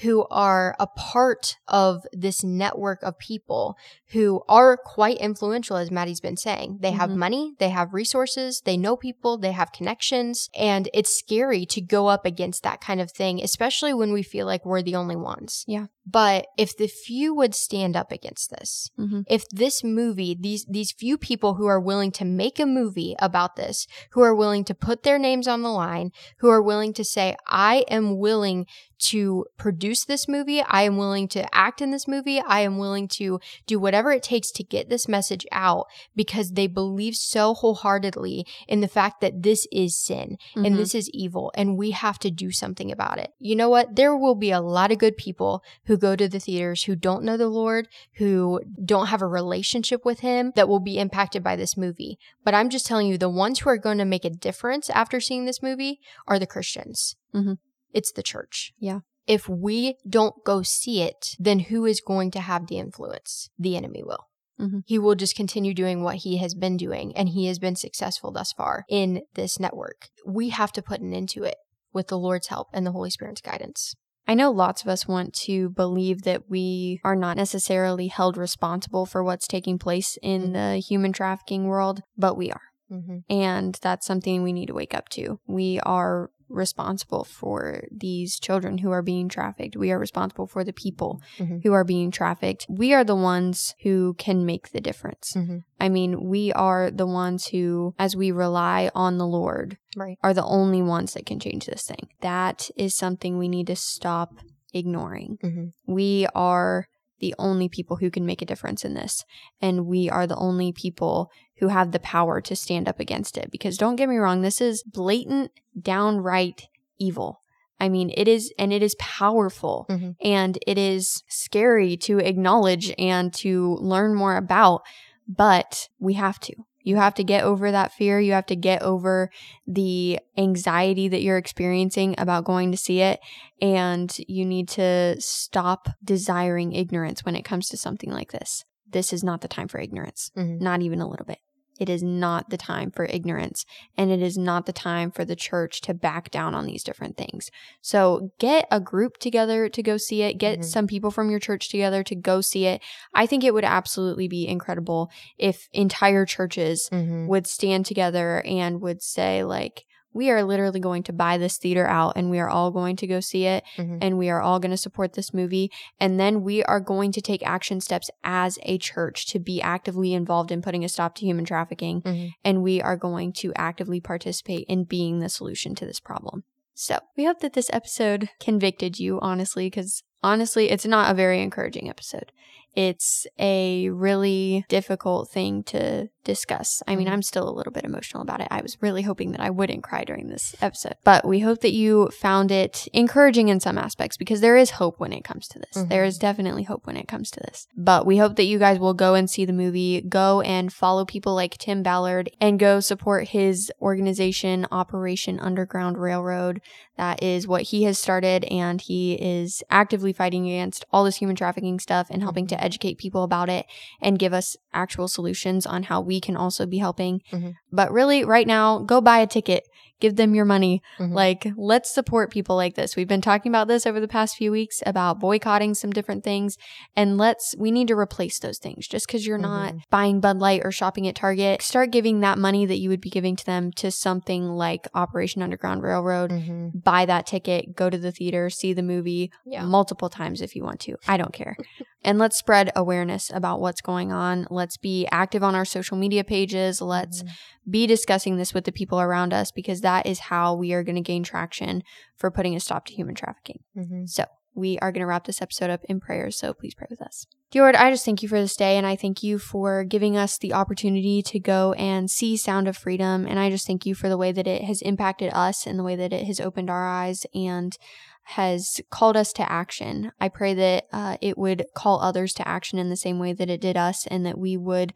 who 0.00 0.26
are 0.30 0.74
a 0.78 0.86
part 0.86 1.56
of 1.68 2.04
this 2.12 2.44
network 2.44 3.02
of 3.02 3.18
people 3.18 3.76
who 4.10 4.42
are 4.48 4.76
quite 4.76 5.16
influential, 5.18 5.76
as 5.76 5.90
Maddie's 5.90 6.20
been 6.20 6.36
saying. 6.36 6.78
They 6.80 6.92
have 6.92 7.10
Mhm. 7.10 7.16
money, 7.16 7.54
they 7.58 7.70
have 7.70 7.92
resources, 7.94 8.60
they 8.64 8.76
know 8.76 8.96
people, 8.96 9.36
they 9.38 9.52
have 9.52 9.72
connections, 9.72 10.48
and 10.54 10.88
it's 10.94 11.10
scary 11.16 11.66
to 11.66 11.80
go 11.80 12.06
up 12.08 12.24
against 12.24 12.62
that 12.62 12.80
kind 12.80 13.00
of 13.00 13.10
thing, 13.10 13.42
especially 13.42 13.92
when 13.94 14.12
we 14.12 14.22
feel 14.22 14.46
like 14.46 14.64
we're 14.64 14.82
the 14.82 14.94
only 14.94 15.16
ones. 15.16 15.64
Yeah. 15.66 15.86
But 16.08 16.46
if 16.56 16.76
the 16.76 16.86
few 16.86 17.34
would 17.34 17.52
stand 17.54 17.96
up 17.96 18.12
against 18.12 18.50
this, 18.50 18.90
Mhm. 18.96 19.24
if 19.28 19.48
this 19.48 19.82
movie, 19.82 20.36
these 20.38 20.64
these 20.68 20.92
few 20.92 21.18
people 21.18 21.54
who 21.54 21.66
are 21.66 21.80
willing 21.80 22.12
to 22.12 22.24
make 22.24 22.60
a 22.60 22.66
movie 22.66 23.16
about 23.18 23.56
this, 23.56 23.88
who 24.16 24.22
are 24.22 24.34
willing 24.34 24.64
to 24.64 24.74
put 24.74 25.02
their 25.02 25.18
names 25.18 25.46
on 25.46 25.60
the 25.60 25.68
line, 25.68 26.10
who 26.38 26.48
are 26.48 26.62
willing 26.62 26.94
to 26.94 27.04
say, 27.04 27.36
I 27.46 27.84
am 27.90 28.16
willing 28.16 28.64
to 28.98 29.44
produce 29.58 30.04
this 30.04 30.26
movie, 30.28 30.62
I 30.62 30.82
am 30.82 30.96
willing 30.96 31.28
to 31.28 31.54
act 31.54 31.80
in 31.80 31.90
this 31.90 32.08
movie, 32.08 32.40
I 32.40 32.60
am 32.60 32.78
willing 32.78 33.08
to 33.08 33.40
do 33.66 33.78
whatever 33.78 34.10
it 34.12 34.22
takes 34.22 34.50
to 34.52 34.64
get 34.64 34.88
this 34.88 35.06
message 35.08 35.46
out 35.52 35.86
because 36.14 36.52
they 36.52 36.66
believe 36.66 37.14
so 37.16 37.54
wholeheartedly 37.54 38.46
in 38.68 38.80
the 38.80 38.88
fact 38.88 39.20
that 39.20 39.42
this 39.42 39.66
is 39.70 39.96
sin 39.96 40.38
Mhm. 40.54 40.66
and 40.66 40.78
this 40.78 40.94
is 40.94 41.10
evil 41.10 41.52
and 41.54 41.76
we 41.76 41.90
have 41.92 42.18
to 42.20 42.30
do 42.30 42.50
something 42.50 42.90
about 42.90 43.18
it. 43.18 43.32
You 43.38 43.56
know 43.56 43.68
what? 43.68 43.96
There 43.96 44.16
will 44.16 44.34
be 44.34 44.50
a 44.50 44.60
lot 44.60 44.90
of 44.92 44.98
good 44.98 45.16
people 45.16 45.62
who 45.84 45.96
go 45.96 46.16
to 46.16 46.28
the 46.28 46.40
theaters 46.40 46.84
who 46.84 46.96
don't 46.96 47.24
know 47.24 47.36
the 47.36 47.48
Lord, 47.48 47.88
who 48.14 48.60
don't 48.84 49.06
have 49.06 49.22
a 49.22 49.26
relationship 49.26 50.04
with 50.04 50.20
Him 50.20 50.52
that 50.56 50.68
will 50.68 50.80
be 50.80 50.98
impacted 50.98 51.42
by 51.42 51.56
this 51.56 51.76
movie. 51.76 52.18
But 52.44 52.54
I'm 52.54 52.70
just 52.70 52.86
telling 52.86 53.06
you, 53.06 53.18
the 53.18 53.28
ones 53.28 53.60
who 53.60 53.70
are 53.70 53.78
going 53.78 53.98
to 53.98 54.04
make 54.04 54.24
a 54.24 54.30
difference 54.30 54.88
after 54.90 55.20
seeing 55.20 55.44
this 55.44 55.62
movie 55.62 56.00
are 56.26 56.38
the 56.38 56.46
Christians. 56.46 57.16
Mhm. 57.34 57.58
It's 57.98 58.12
the 58.12 58.22
church. 58.22 58.72
Yeah. 58.78 59.00
If 59.26 59.48
we 59.48 59.96
don't 60.08 60.34
go 60.44 60.62
see 60.62 61.02
it, 61.02 61.34
then 61.38 61.58
who 61.70 61.84
is 61.86 62.00
going 62.12 62.30
to 62.32 62.40
have 62.40 62.66
the 62.66 62.78
influence? 62.78 63.48
The 63.58 63.76
enemy 63.76 64.02
will. 64.04 64.24
Mhm. 64.60 64.82
He 64.86 64.98
will 64.98 65.14
just 65.14 65.34
continue 65.34 65.74
doing 65.74 66.02
what 66.02 66.16
he 66.16 66.36
has 66.36 66.54
been 66.54 66.76
doing, 66.76 67.16
and 67.16 67.28
he 67.30 67.46
has 67.46 67.58
been 67.58 67.76
successful 67.76 68.30
thus 68.30 68.52
far 68.52 68.84
in 68.88 69.22
this 69.34 69.58
network. 69.58 70.08
We 70.26 70.50
have 70.50 70.72
to 70.72 70.82
put 70.82 71.00
an 71.00 71.12
end 71.12 71.28
to 71.30 71.42
it 71.44 71.56
with 71.92 72.08
the 72.08 72.18
Lord's 72.18 72.48
help 72.48 72.68
and 72.72 72.86
the 72.86 72.92
Holy 72.92 73.10
Spirit's 73.10 73.40
guidance. 73.40 73.94
I 74.28 74.34
know 74.34 74.50
lots 74.50 74.82
of 74.82 74.88
us 74.88 75.06
want 75.08 75.32
to 75.46 75.70
believe 75.70 76.22
that 76.22 76.42
we 76.50 77.00
are 77.04 77.16
not 77.16 77.36
necessarily 77.36 78.08
held 78.08 78.36
responsible 78.36 79.06
for 79.06 79.22
what's 79.24 79.46
taking 79.46 79.78
place 79.78 80.18
in 80.22 80.48
Mhm. 80.48 80.52
the 80.52 80.76
human 80.78 81.12
trafficking 81.12 81.64
world, 81.66 82.00
but 82.16 82.36
we 82.36 82.50
are. 82.50 82.62
Mm-hmm. 82.90 83.18
And 83.30 83.78
that's 83.82 84.06
something 84.06 84.42
we 84.42 84.52
need 84.52 84.66
to 84.66 84.74
wake 84.74 84.94
up 84.94 85.08
to. 85.10 85.40
We 85.46 85.80
are 85.80 86.30
responsible 86.48 87.24
for 87.24 87.84
these 87.90 88.38
children 88.38 88.78
who 88.78 88.90
are 88.90 89.02
being 89.02 89.28
trafficked. 89.28 89.76
We 89.76 89.90
are 89.90 89.98
responsible 89.98 90.46
for 90.46 90.62
the 90.62 90.72
people 90.72 91.20
mm-hmm. 91.38 91.58
who 91.62 91.72
are 91.72 91.84
being 91.84 92.10
trafficked. 92.10 92.66
We 92.68 92.94
are 92.94 93.04
the 93.04 93.16
ones 93.16 93.74
who 93.82 94.14
can 94.14 94.46
make 94.46 94.70
the 94.70 94.80
difference. 94.80 95.32
Mm-hmm. 95.36 95.58
I 95.80 95.88
mean, 95.88 96.24
we 96.28 96.52
are 96.52 96.90
the 96.90 97.06
ones 97.06 97.48
who, 97.48 97.94
as 97.98 98.14
we 98.14 98.30
rely 98.30 98.90
on 98.94 99.18
the 99.18 99.26
Lord, 99.26 99.76
right. 99.96 100.18
are 100.22 100.34
the 100.34 100.44
only 100.44 100.82
ones 100.82 101.14
that 101.14 101.26
can 101.26 101.40
change 101.40 101.66
this 101.66 101.86
thing. 101.86 102.08
That 102.20 102.70
is 102.76 102.96
something 102.96 103.38
we 103.38 103.48
need 103.48 103.66
to 103.66 103.76
stop 103.76 104.34
ignoring. 104.72 105.38
Mm-hmm. 105.42 105.92
We 105.92 106.26
are 106.34 106.88
the 107.18 107.34
only 107.38 107.68
people 107.68 107.96
who 107.96 108.10
can 108.10 108.26
make 108.26 108.42
a 108.42 108.46
difference 108.46 108.84
in 108.84 108.94
this. 108.94 109.24
And 109.60 109.86
we 109.86 110.08
are 110.10 110.26
the 110.26 110.36
only 110.36 110.72
people 110.72 111.30
who 111.58 111.68
have 111.68 111.92
the 111.92 111.98
power 112.00 112.40
to 112.42 112.56
stand 112.56 112.88
up 112.88 113.00
against 113.00 113.38
it. 113.38 113.50
Because 113.50 113.78
don't 113.78 113.96
get 113.96 114.08
me 114.08 114.16
wrong, 114.16 114.42
this 114.42 114.60
is 114.60 114.82
blatant, 114.82 115.50
downright 115.80 116.68
evil. 116.98 117.40
I 117.78 117.88
mean, 117.88 118.10
it 118.14 118.28
is, 118.28 118.52
and 118.58 118.72
it 118.72 118.82
is 118.82 118.94
powerful 118.98 119.86
mm-hmm. 119.88 120.12
and 120.22 120.58
it 120.66 120.78
is 120.78 121.22
scary 121.28 121.96
to 121.98 122.18
acknowledge 122.18 122.94
and 122.98 123.32
to 123.34 123.76
learn 123.80 124.14
more 124.14 124.36
about, 124.36 124.82
but 125.28 125.88
we 125.98 126.14
have 126.14 126.40
to. 126.40 126.54
You 126.86 126.94
have 126.94 127.14
to 127.14 127.24
get 127.24 127.42
over 127.42 127.72
that 127.72 127.92
fear. 127.92 128.20
You 128.20 128.34
have 128.34 128.46
to 128.46 128.54
get 128.54 128.80
over 128.80 129.28
the 129.66 130.20
anxiety 130.38 131.08
that 131.08 131.20
you're 131.20 131.36
experiencing 131.36 132.14
about 132.16 132.44
going 132.44 132.70
to 132.70 132.76
see 132.76 133.00
it. 133.00 133.18
And 133.60 134.16
you 134.28 134.44
need 134.44 134.68
to 134.68 135.20
stop 135.20 135.88
desiring 136.04 136.74
ignorance 136.74 137.24
when 137.24 137.34
it 137.34 137.42
comes 137.42 137.68
to 137.70 137.76
something 137.76 138.12
like 138.12 138.30
this. 138.30 138.64
This 138.88 139.12
is 139.12 139.24
not 139.24 139.40
the 139.40 139.48
time 139.48 139.66
for 139.66 139.80
ignorance, 139.80 140.30
mm-hmm. 140.36 140.62
not 140.62 140.80
even 140.80 141.00
a 141.00 141.08
little 141.08 141.26
bit. 141.26 141.40
It 141.78 141.88
is 141.88 142.02
not 142.02 142.50
the 142.50 142.56
time 142.56 142.90
for 142.90 143.04
ignorance, 143.06 143.64
and 143.96 144.10
it 144.10 144.22
is 144.22 144.36
not 144.36 144.66
the 144.66 144.72
time 144.72 145.10
for 145.10 145.24
the 145.24 145.36
church 145.36 145.80
to 145.82 145.94
back 145.94 146.30
down 146.30 146.54
on 146.54 146.66
these 146.66 146.84
different 146.84 147.16
things. 147.16 147.50
So 147.80 148.32
get 148.38 148.66
a 148.70 148.80
group 148.80 149.18
together 149.18 149.68
to 149.68 149.82
go 149.82 149.96
see 149.96 150.22
it, 150.22 150.38
get 150.38 150.60
mm-hmm. 150.60 150.68
some 150.68 150.86
people 150.86 151.10
from 151.10 151.30
your 151.30 151.40
church 151.40 151.68
together 151.68 152.02
to 152.04 152.14
go 152.14 152.40
see 152.40 152.66
it. 152.66 152.82
I 153.14 153.26
think 153.26 153.44
it 153.44 153.54
would 153.54 153.64
absolutely 153.64 154.28
be 154.28 154.46
incredible 154.46 155.10
if 155.38 155.68
entire 155.72 156.26
churches 156.26 156.88
mm-hmm. 156.92 157.26
would 157.26 157.46
stand 157.46 157.86
together 157.86 158.42
and 158.44 158.80
would 158.82 159.02
say, 159.02 159.42
like, 159.42 159.85
we 160.16 160.30
are 160.30 160.42
literally 160.42 160.80
going 160.80 161.02
to 161.02 161.12
buy 161.12 161.36
this 161.36 161.58
theater 161.58 161.86
out 161.86 162.14
and 162.16 162.30
we 162.30 162.38
are 162.38 162.48
all 162.48 162.70
going 162.70 162.96
to 162.96 163.06
go 163.06 163.20
see 163.20 163.44
it 163.44 163.62
mm-hmm. 163.76 163.98
and 164.00 164.16
we 164.16 164.30
are 164.30 164.40
all 164.40 164.58
going 164.58 164.70
to 164.70 164.76
support 164.76 165.12
this 165.12 165.34
movie. 165.34 165.70
And 166.00 166.18
then 166.18 166.42
we 166.42 166.64
are 166.64 166.80
going 166.80 167.12
to 167.12 167.20
take 167.20 167.46
action 167.46 167.82
steps 167.82 168.10
as 168.24 168.58
a 168.62 168.78
church 168.78 169.26
to 169.26 169.38
be 169.38 169.60
actively 169.60 170.14
involved 170.14 170.50
in 170.50 170.62
putting 170.62 170.84
a 170.84 170.88
stop 170.88 171.14
to 171.16 171.26
human 171.26 171.44
trafficking. 171.44 172.00
Mm-hmm. 172.00 172.28
And 172.44 172.62
we 172.62 172.80
are 172.80 172.96
going 172.96 173.34
to 173.34 173.52
actively 173.56 174.00
participate 174.00 174.64
in 174.68 174.84
being 174.84 175.20
the 175.20 175.28
solution 175.28 175.74
to 175.74 175.84
this 175.84 176.00
problem. 176.00 176.44
So 176.72 176.98
we 177.16 177.26
hope 177.26 177.40
that 177.40 177.52
this 177.52 177.70
episode 177.72 178.30
convicted 178.40 178.98
you, 178.98 179.20
honestly, 179.20 179.66
because 179.66 180.02
honestly, 180.22 180.70
it's 180.70 180.86
not 180.86 181.10
a 181.10 181.14
very 181.14 181.42
encouraging 181.42 181.90
episode. 181.90 182.32
It's 182.76 183.26
a 183.38 183.88
really 183.90 184.64
difficult 184.68 185.30
thing 185.30 185.62
to 185.64 186.08
discuss. 186.26 186.82
I 186.86 186.96
mean, 186.96 187.06
mm-hmm. 187.06 187.14
I'm 187.14 187.22
still 187.22 187.48
a 187.48 187.54
little 187.54 187.72
bit 187.72 187.84
emotional 187.84 188.22
about 188.22 188.40
it. 188.40 188.48
I 188.50 188.60
was 188.60 188.76
really 188.82 189.02
hoping 189.02 189.32
that 189.32 189.40
I 189.40 189.48
wouldn't 189.48 189.84
cry 189.84 190.04
during 190.04 190.28
this 190.28 190.54
episode, 190.60 190.96
but 191.04 191.24
we 191.24 191.40
hope 191.40 191.60
that 191.60 191.72
you 191.72 192.08
found 192.08 192.50
it 192.50 192.86
encouraging 192.92 193.48
in 193.48 193.60
some 193.60 193.78
aspects 193.78 194.16
because 194.16 194.40
there 194.40 194.56
is 194.56 194.72
hope 194.72 194.98
when 194.98 195.12
it 195.12 195.24
comes 195.24 195.48
to 195.48 195.58
this. 195.58 195.70
Mm-hmm. 195.76 195.88
There 195.88 196.04
is 196.04 196.18
definitely 196.18 196.64
hope 196.64 196.86
when 196.86 196.96
it 196.96 197.08
comes 197.08 197.30
to 197.30 197.40
this. 197.40 197.66
But 197.76 198.04
we 198.04 198.18
hope 198.18 198.36
that 198.36 198.44
you 198.44 198.58
guys 198.58 198.78
will 198.78 198.92
go 198.92 199.14
and 199.14 199.30
see 199.30 199.44
the 199.44 199.52
movie, 199.52 200.02
go 200.02 200.40
and 200.42 200.72
follow 200.72 201.04
people 201.04 201.34
like 201.34 201.56
Tim 201.56 201.82
Ballard, 201.82 202.28
and 202.40 202.58
go 202.58 202.80
support 202.80 203.28
his 203.28 203.72
organization, 203.80 204.66
Operation 204.70 205.38
Underground 205.38 205.96
Railroad. 205.96 206.60
That 206.96 207.22
is 207.22 207.46
what 207.46 207.62
he 207.62 207.84
has 207.84 207.98
started, 207.98 208.44
and 208.46 208.80
he 208.80 209.14
is 209.14 209.62
actively 209.70 210.12
fighting 210.12 210.46
against 210.46 210.84
all 210.92 211.04
this 211.04 211.16
human 211.16 211.36
trafficking 211.36 211.78
stuff 211.78 212.08
and 212.10 212.22
helping 212.22 212.46
mm-hmm. 212.46 212.56
to 212.56 212.64
educate 212.66 212.98
people 212.98 213.22
about 213.22 213.48
it 213.48 213.64
and 214.02 214.18
give 214.18 214.32
us 214.32 214.56
actual 214.74 215.08
solutions 215.08 215.64
on 215.64 215.84
how 215.84 216.00
we 216.00 216.20
can 216.20 216.36
also 216.36 216.66
be 216.66 216.78
helping. 216.78 217.22
Mm-hmm. 217.32 217.50
But 217.72 217.92
really, 217.92 218.24
right 218.24 218.46
now, 218.46 218.80
go 218.80 219.00
buy 219.00 219.20
a 219.20 219.26
ticket 219.26 219.64
give 220.00 220.16
them 220.16 220.34
your 220.34 220.44
money. 220.44 220.82
Mm-hmm. 220.98 221.14
Like, 221.14 221.46
let's 221.56 221.92
support 221.92 222.30
people 222.30 222.56
like 222.56 222.74
this. 222.74 222.96
We've 222.96 223.08
been 223.08 223.20
talking 223.20 223.50
about 223.50 223.68
this 223.68 223.86
over 223.86 224.00
the 224.00 224.08
past 224.08 224.36
few 224.36 224.50
weeks 224.50 224.82
about 224.84 225.18
boycotting 225.18 225.74
some 225.74 225.90
different 225.90 226.24
things. 226.24 226.56
And 226.94 227.16
let's, 227.16 227.54
we 227.58 227.70
need 227.70 227.88
to 227.88 227.98
replace 227.98 228.38
those 228.38 228.58
things. 228.58 228.86
Just 228.86 229.06
because 229.06 229.26
you're 229.26 229.38
mm-hmm. 229.38 229.76
not 229.76 229.88
buying 229.90 230.20
Bud 230.20 230.38
Light 230.38 230.62
or 230.64 230.72
shopping 230.72 231.08
at 231.08 231.14
Target, 231.14 231.62
start 231.62 231.90
giving 231.90 232.20
that 232.20 232.38
money 232.38 232.66
that 232.66 232.78
you 232.78 232.90
would 232.90 233.00
be 233.00 233.10
giving 233.10 233.36
to 233.36 233.46
them 233.46 233.72
to 233.72 233.90
something 233.90 234.48
like 234.48 234.88
Operation 234.94 235.42
Underground 235.42 235.82
Railroad. 235.82 236.30
Mm-hmm. 236.30 236.78
Buy 236.78 237.06
that 237.06 237.26
ticket, 237.26 237.74
go 237.74 237.90
to 237.90 237.98
the 237.98 238.12
theater, 238.12 238.50
see 238.50 238.72
the 238.72 238.82
movie 238.82 239.30
yeah. 239.44 239.64
multiple 239.64 240.08
times 240.08 240.40
if 240.40 240.54
you 240.54 240.62
want 240.62 240.80
to. 240.80 240.96
I 241.08 241.16
don't 241.16 241.32
care. 241.32 241.56
and 242.04 242.18
let's 242.18 242.36
spread 242.36 242.70
awareness 242.76 243.30
about 243.32 243.60
what's 243.60 243.80
going 243.80 244.12
on. 244.12 244.46
Let's 244.50 244.76
be 244.76 245.06
active 245.10 245.42
on 245.42 245.54
our 245.54 245.64
social 245.64 245.96
media 245.96 246.24
pages. 246.24 246.80
Let's 246.80 247.22
mm-hmm 247.22 247.32
be 247.68 247.86
discussing 247.86 248.36
this 248.36 248.54
with 248.54 248.64
the 248.64 248.72
people 248.72 249.00
around 249.00 249.32
us 249.32 249.50
because 249.50 249.80
that 249.80 250.06
is 250.06 250.18
how 250.18 250.54
we 250.54 250.72
are 250.72 250.82
going 250.82 250.96
to 250.96 251.00
gain 251.00 251.22
traction 251.22 251.82
for 252.16 252.30
putting 252.30 252.54
a 252.54 252.60
stop 252.60 252.86
to 252.86 252.94
human 252.94 253.14
trafficking. 253.14 253.60
Mm-hmm. 253.76 254.06
So, 254.06 254.24
we 254.54 254.78
are 254.78 254.90
going 254.90 255.00
to 255.00 255.06
wrap 255.06 255.26
this 255.26 255.42
episode 255.42 255.68
up 255.68 255.84
in 255.84 256.00
prayer. 256.00 256.30
So, 256.30 256.54
please 256.54 256.74
pray 256.74 256.86
with 256.88 257.02
us. 257.02 257.26
Dear 257.50 257.62
Lord, 257.62 257.76
I 257.76 257.90
just 257.90 258.04
thank 258.04 258.22
you 258.22 258.28
for 258.28 258.40
this 258.40 258.56
day 258.56 258.76
and 258.76 258.86
I 258.86 258.96
thank 258.96 259.22
you 259.22 259.38
for 259.38 259.84
giving 259.84 260.16
us 260.16 260.36
the 260.36 260.52
opportunity 260.52 261.22
to 261.22 261.38
go 261.38 261.74
and 261.74 262.10
see 262.10 262.36
Sound 262.36 262.66
of 262.66 262.76
Freedom. 262.76 263.24
And 263.24 263.38
I 263.38 263.50
just 263.50 263.66
thank 263.66 263.86
you 263.86 263.94
for 263.94 264.08
the 264.08 264.16
way 264.18 264.32
that 264.32 264.48
it 264.48 264.62
has 264.64 264.82
impacted 264.82 265.32
us 265.32 265.64
and 265.66 265.78
the 265.78 265.84
way 265.84 265.94
that 265.94 266.12
it 266.12 266.26
has 266.26 266.40
opened 266.40 266.70
our 266.70 266.86
eyes 266.86 267.24
and 267.34 267.76
has 268.24 268.80
called 268.90 269.16
us 269.16 269.32
to 269.34 269.50
action. 269.50 270.10
I 270.20 270.28
pray 270.28 270.54
that 270.54 270.86
uh, 270.92 271.16
it 271.20 271.38
would 271.38 271.66
call 271.76 272.00
others 272.00 272.32
to 272.34 272.48
action 272.48 272.80
in 272.80 272.90
the 272.90 272.96
same 272.96 273.20
way 273.20 273.32
that 273.32 273.48
it 273.48 273.60
did 273.60 273.76
us 273.76 274.04
and 274.08 274.26
that 274.26 274.36
we 274.36 274.56
would 274.56 274.92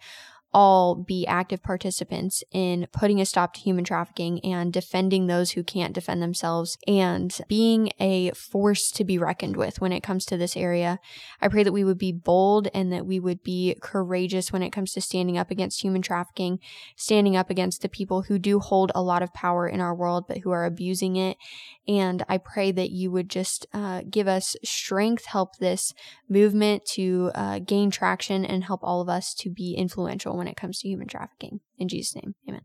all 0.52 0.96
be 0.96 1.26
active 1.26 1.62
participants 1.62 2.42
in 2.50 2.88
putting 2.92 3.20
a 3.20 3.26
stop 3.26 3.54
to 3.54 3.60
human 3.60 3.84
trafficking 3.84 4.44
and 4.44 4.72
defending 4.72 5.26
those 5.26 5.52
who 5.52 5.62
can't 5.62 5.94
defend 5.94 6.20
themselves 6.20 6.76
and 6.88 7.40
being 7.46 7.90
a 8.00 8.30
force 8.32 8.90
to 8.90 9.04
be 9.04 9.16
reckoned 9.16 9.56
with 9.56 9.80
when 9.80 9.92
it 9.92 10.02
comes 10.02 10.24
to 10.26 10.36
this 10.36 10.56
area. 10.56 10.98
I 11.40 11.48
pray 11.48 11.62
that 11.62 11.72
we 11.72 11.84
would 11.84 11.98
be 11.98 12.12
bold 12.12 12.68
and 12.74 12.92
that 12.92 13.06
we 13.06 13.20
would 13.20 13.42
be 13.42 13.76
courageous 13.80 14.52
when 14.52 14.62
it 14.62 14.70
comes 14.70 14.92
to 14.94 15.00
standing 15.00 15.38
up 15.38 15.50
against 15.50 15.82
human 15.82 16.02
trafficking, 16.02 16.58
standing 16.96 17.36
up 17.36 17.48
against 17.48 17.82
the 17.82 17.88
people 17.88 18.22
who 18.22 18.38
do 18.38 18.58
hold 18.58 18.90
a 18.94 19.02
lot 19.02 19.22
of 19.22 19.32
power 19.32 19.68
in 19.68 19.80
our 19.80 19.94
world 19.94 20.24
but 20.26 20.38
who 20.38 20.50
are 20.50 20.64
abusing 20.64 21.16
it. 21.16 21.36
And 21.86 22.24
I 22.28 22.38
pray 22.38 22.72
that 22.72 22.90
you 22.90 23.10
would 23.10 23.28
just 23.28 23.66
uh, 23.72 24.02
give 24.08 24.28
us 24.28 24.56
strength, 24.64 25.26
help 25.26 25.56
this 25.56 25.92
movement 26.28 26.84
to 26.92 27.30
uh, 27.34 27.58
gain 27.60 27.90
traction, 27.90 28.44
and 28.44 28.64
help 28.64 28.80
all 28.82 29.00
of 29.00 29.08
us 29.08 29.34
to 29.34 29.50
be 29.50 29.74
influential 29.74 30.39
when 30.40 30.48
it 30.48 30.56
comes 30.56 30.80
to 30.80 30.88
human 30.88 31.06
trafficking. 31.06 31.60
In 31.78 31.86
Jesus' 31.86 32.16
name, 32.16 32.34
amen. 32.48 32.62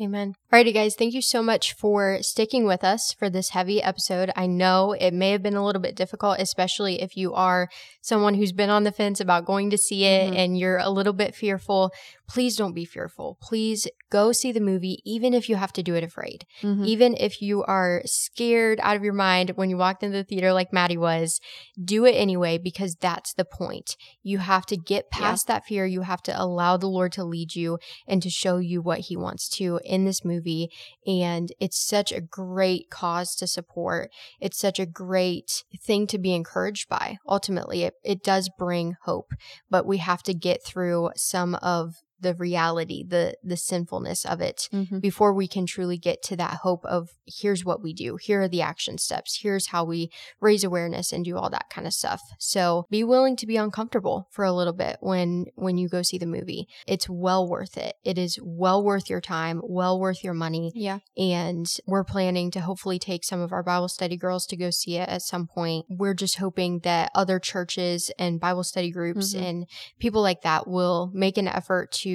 Amen. 0.00 0.34
Alrighty, 0.52 0.74
guys, 0.74 0.96
thank 0.96 1.14
you 1.14 1.22
so 1.22 1.40
much 1.40 1.72
for 1.72 2.18
sticking 2.20 2.66
with 2.66 2.82
us 2.82 3.14
for 3.16 3.30
this 3.30 3.50
heavy 3.50 3.80
episode. 3.80 4.32
I 4.34 4.48
know 4.48 4.92
it 4.92 5.14
may 5.14 5.30
have 5.30 5.42
been 5.42 5.54
a 5.54 5.64
little 5.64 5.80
bit 5.80 5.94
difficult, 5.94 6.40
especially 6.40 7.00
if 7.00 7.16
you 7.16 7.32
are 7.32 7.68
someone 8.00 8.34
who's 8.34 8.50
been 8.50 8.70
on 8.70 8.82
the 8.82 8.90
fence 8.90 9.20
about 9.20 9.44
going 9.44 9.70
to 9.70 9.78
see 9.78 10.04
it 10.04 10.26
mm-hmm. 10.26 10.36
and 10.36 10.58
you're 10.58 10.78
a 10.78 10.90
little 10.90 11.12
bit 11.12 11.36
fearful 11.36 11.92
please 12.28 12.56
don't 12.56 12.74
be 12.74 12.84
fearful. 12.84 13.38
Please 13.40 13.86
go 14.10 14.32
see 14.32 14.52
the 14.52 14.60
movie, 14.60 15.00
even 15.04 15.34
if 15.34 15.48
you 15.48 15.56
have 15.56 15.72
to 15.72 15.82
do 15.82 15.94
it 15.94 16.04
afraid. 16.04 16.46
Mm-hmm. 16.62 16.84
Even 16.84 17.16
if 17.18 17.42
you 17.42 17.62
are 17.64 18.02
scared 18.04 18.80
out 18.82 18.96
of 18.96 19.04
your 19.04 19.12
mind 19.12 19.50
when 19.56 19.70
you 19.70 19.76
walked 19.76 20.02
into 20.02 20.16
the 20.16 20.24
theater, 20.24 20.52
like 20.52 20.72
Maddie 20.72 20.96
was, 20.96 21.40
do 21.82 22.04
it 22.04 22.12
anyway, 22.12 22.58
because 22.58 22.94
that's 22.94 23.34
the 23.34 23.44
point. 23.44 23.96
You 24.22 24.38
have 24.38 24.66
to 24.66 24.76
get 24.76 25.10
past 25.10 25.46
yeah. 25.48 25.54
that 25.54 25.64
fear. 25.64 25.84
You 25.84 26.02
have 26.02 26.22
to 26.22 26.40
allow 26.40 26.76
the 26.76 26.86
Lord 26.86 27.12
to 27.12 27.24
lead 27.24 27.54
you 27.54 27.78
and 28.06 28.22
to 28.22 28.30
show 28.30 28.58
you 28.58 28.80
what 28.80 29.00
He 29.00 29.16
wants 29.16 29.48
to 29.56 29.80
in 29.84 30.04
this 30.04 30.24
movie. 30.24 30.70
And 31.06 31.52
it's 31.60 31.84
such 31.84 32.12
a 32.12 32.20
great 32.20 32.90
cause 32.90 33.34
to 33.36 33.46
support. 33.46 34.10
It's 34.40 34.58
such 34.58 34.78
a 34.78 34.86
great 34.86 35.64
thing 35.82 36.06
to 36.08 36.18
be 36.18 36.34
encouraged 36.34 36.88
by. 36.88 37.18
Ultimately, 37.28 37.82
it, 37.82 37.94
it 38.02 38.22
does 38.22 38.50
bring 38.58 38.96
hope, 39.02 39.32
but 39.70 39.86
we 39.86 39.98
have 39.98 40.22
to 40.24 40.34
get 40.34 40.64
through 40.64 41.10
some 41.16 41.56
of 41.56 41.96
the 42.24 42.34
reality, 42.34 43.04
the 43.06 43.36
the 43.44 43.56
sinfulness 43.56 44.24
of 44.24 44.40
it 44.40 44.68
mm-hmm. 44.72 44.98
before 44.98 45.32
we 45.32 45.46
can 45.46 45.66
truly 45.66 45.98
get 45.98 46.22
to 46.24 46.36
that 46.36 46.54
hope 46.62 46.84
of 46.86 47.10
here's 47.26 47.64
what 47.64 47.82
we 47.82 47.92
do. 47.92 48.16
Here 48.16 48.42
are 48.42 48.48
the 48.48 48.62
action 48.62 48.98
steps. 48.98 49.38
Here's 49.42 49.68
how 49.68 49.84
we 49.84 50.10
raise 50.40 50.64
awareness 50.64 51.12
and 51.12 51.24
do 51.24 51.36
all 51.36 51.50
that 51.50 51.70
kind 51.70 51.86
of 51.86 51.92
stuff. 51.92 52.22
So 52.38 52.86
be 52.90 53.04
willing 53.04 53.36
to 53.36 53.46
be 53.46 53.56
uncomfortable 53.56 54.26
for 54.30 54.44
a 54.44 54.52
little 54.52 54.72
bit 54.72 54.96
when 55.00 55.46
when 55.54 55.76
you 55.78 55.88
go 55.88 56.02
see 56.02 56.18
the 56.18 56.26
movie. 56.26 56.66
It's 56.86 57.08
well 57.08 57.48
worth 57.48 57.76
it. 57.76 57.94
It 58.02 58.18
is 58.18 58.38
well 58.42 58.82
worth 58.82 59.10
your 59.10 59.20
time, 59.20 59.60
well 59.62 60.00
worth 60.00 60.24
your 60.24 60.34
money. 60.34 60.72
Yeah. 60.74 61.00
And 61.16 61.70
we're 61.86 62.04
planning 62.04 62.50
to 62.52 62.60
hopefully 62.60 62.98
take 62.98 63.24
some 63.24 63.40
of 63.40 63.52
our 63.52 63.62
Bible 63.62 63.88
study 63.88 64.16
girls 64.16 64.46
to 64.46 64.56
go 64.56 64.70
see 64.70 64.96
it 64.96 65.08
at 65.08 65.22
some 65.22 65.46
point. 65.46 65.84
We're 65.90 66.14
just 66.14 66.38
hoping 66.38 66.80
that 66.80 67.10
other 67.14 67.38
churches 67.38 68.10
and 68.18 68.40
Bible 68.40 68.64
study 68.64 68.90
groups 68.90 69.34
mm-hmm. 69.34 69.44
and 69.44 69.66
people 69.98 70.22
like 70.22 70.42
that 70.42 70.66
will 70.66 71.10
make 71.12 71.36
an 71.36 71.48
effort 71.48 71.92
to 71.92 72.08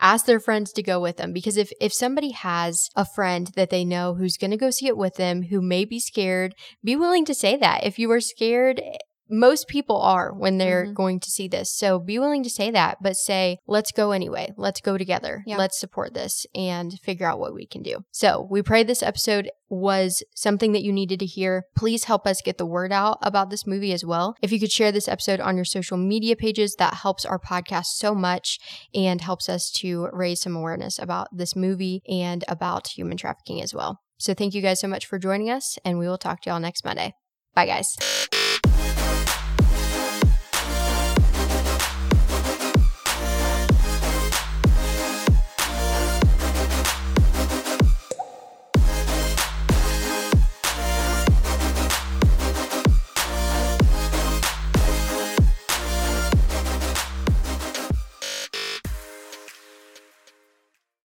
ask 0.00 0.26
their 0.26 0.40
friends 0.40 0.72
to 0.72 0.82
go 0.82 1.00
with 1.00 1.16
them 1.16 1.32
because 1.32 1.56
if 1.56 1.70
if 1.80 1.92
somebody 1.92 2.30
has 2.30 2.88
a 2.96 3.04
friend 3.04 3.48
that 3.56 3.70
they 3.70 3.84
know 3.84 4.14
who's 4.14 4.36
going 4.36 4.50
to 4.50 4.56
go 4.56 4.70
see 4.70 4.86
it 4.86 4.96
with 4.96 5.16
them 5.16 5.42
who 5.42 5.60
may 5.60 5.84
be 5.84 6.00
scared, 6.00 6.54
be 6.82 6.96
willing 6.96 7.24
to 7.26 7.34
say 7.34 7.56
that. 7.56 7.84
If 7.84 7.98
you 7.98 8.10
are 8.12 8.20
scared, 8.20 8.80
most 9.30 9.68
people 9.68 10.00
are 10.00 10.32
when 10.32 10.58
they're 10.58 10.86
Mhm. 10.86 10.94
going 10.94 11.20
to 11.20 11.30
see 11.30 11.48
this. 11.48 11.72
So 11.72 11.98
be 11.98 12.18
willing 12.18 12.42
to 12.42 12.50
say 12.50 12.70
that, 12.70 12.98
but 13.02 13.16
say, 13.16 13.58
let's 13.66 13.92
go 13.92 14.10
anyway. 14.12 14.52
Let's 14.56 14.80
go 14.80 14.98
together. 14.98 15.42
Yeah. 15.46 15.56
Let's 15.56 15.78
support 15.78 16.14
this 16.14 16.46
and 16.54 16.92
figure 17.00 17.26
out 17.28 17.38
what 17.38 17.54
we 17.54 17.66
can 17.66 17.82
do. 17.82 17.98
So 18.10 18.46
we 18.50 18.62
pray 18.62 18.82
this 18.82 19.02
episode 19.02 19.50
was 19.68 20.22
something 20.34 20.72
that 20.72 20.82
you 20.82 20.92
needed 20.92 21.20
to 21.20 21.26
hear. 21.26 21.64
Please 21.76 22.04
help 22.04 22.26
us 22.26 22.42
get 22.42 22.58
the 22.58 22.66
word 22.66 22.92
out 22.92 23.18
about 23.22 23.50
this 23.50 23.66
movie 23.66 23.92
as 23.92 24.04
well. 24.04 24.34
If 24.42 24.50
you 24.50 24.58
could 24.58 24.72
share 24.72 24.90
this 24.90 25.06
episode 25.06 25.38
on 25.40 25.54
your 25.54 25.64
social 25.64 25.96
media 25.96 26.34
pages, 26.34 26.74
that 26.78 26.94
helps 26.94 27.24
our 27.24 27.38
podcast 27.38 27.86
so 27.94 28.14
much 28.14 28.58
and 28.92 29.20
helps 29.20 29.48
us 29.48 29.70
to 29.76 30.08
raise 30.12 30.40
some 30.40 30.56
awareness 30.56 30.98
about 30.98 31.28
this 31.30 31.54
movie 31.54 32.02
and 32.08 32.44
about 32.48 32.88
human 32.88 33.16
trafficking 33.16 33.62
as 33.62 33.72
well. 33.72 34.00
So 34.18 34.34
thank 34.34 34.54
you 34.54 34.60
guys 34.60 34.80
so 34.80 34.88
much 34.88 35.06
for 35.06 35.18
joining 35.18 35.48
us, 35.50 35.78
and 35.84 35.98
we 35.98 36.06
will 36.08 36.18
talk 36.18 36.42
to 36.42 36.50
y'all 36.50 36.60
next 36.60 36.84
Monday. 36.84 37.14
Bye, 37.54 37.66
guys. 37.66 37.96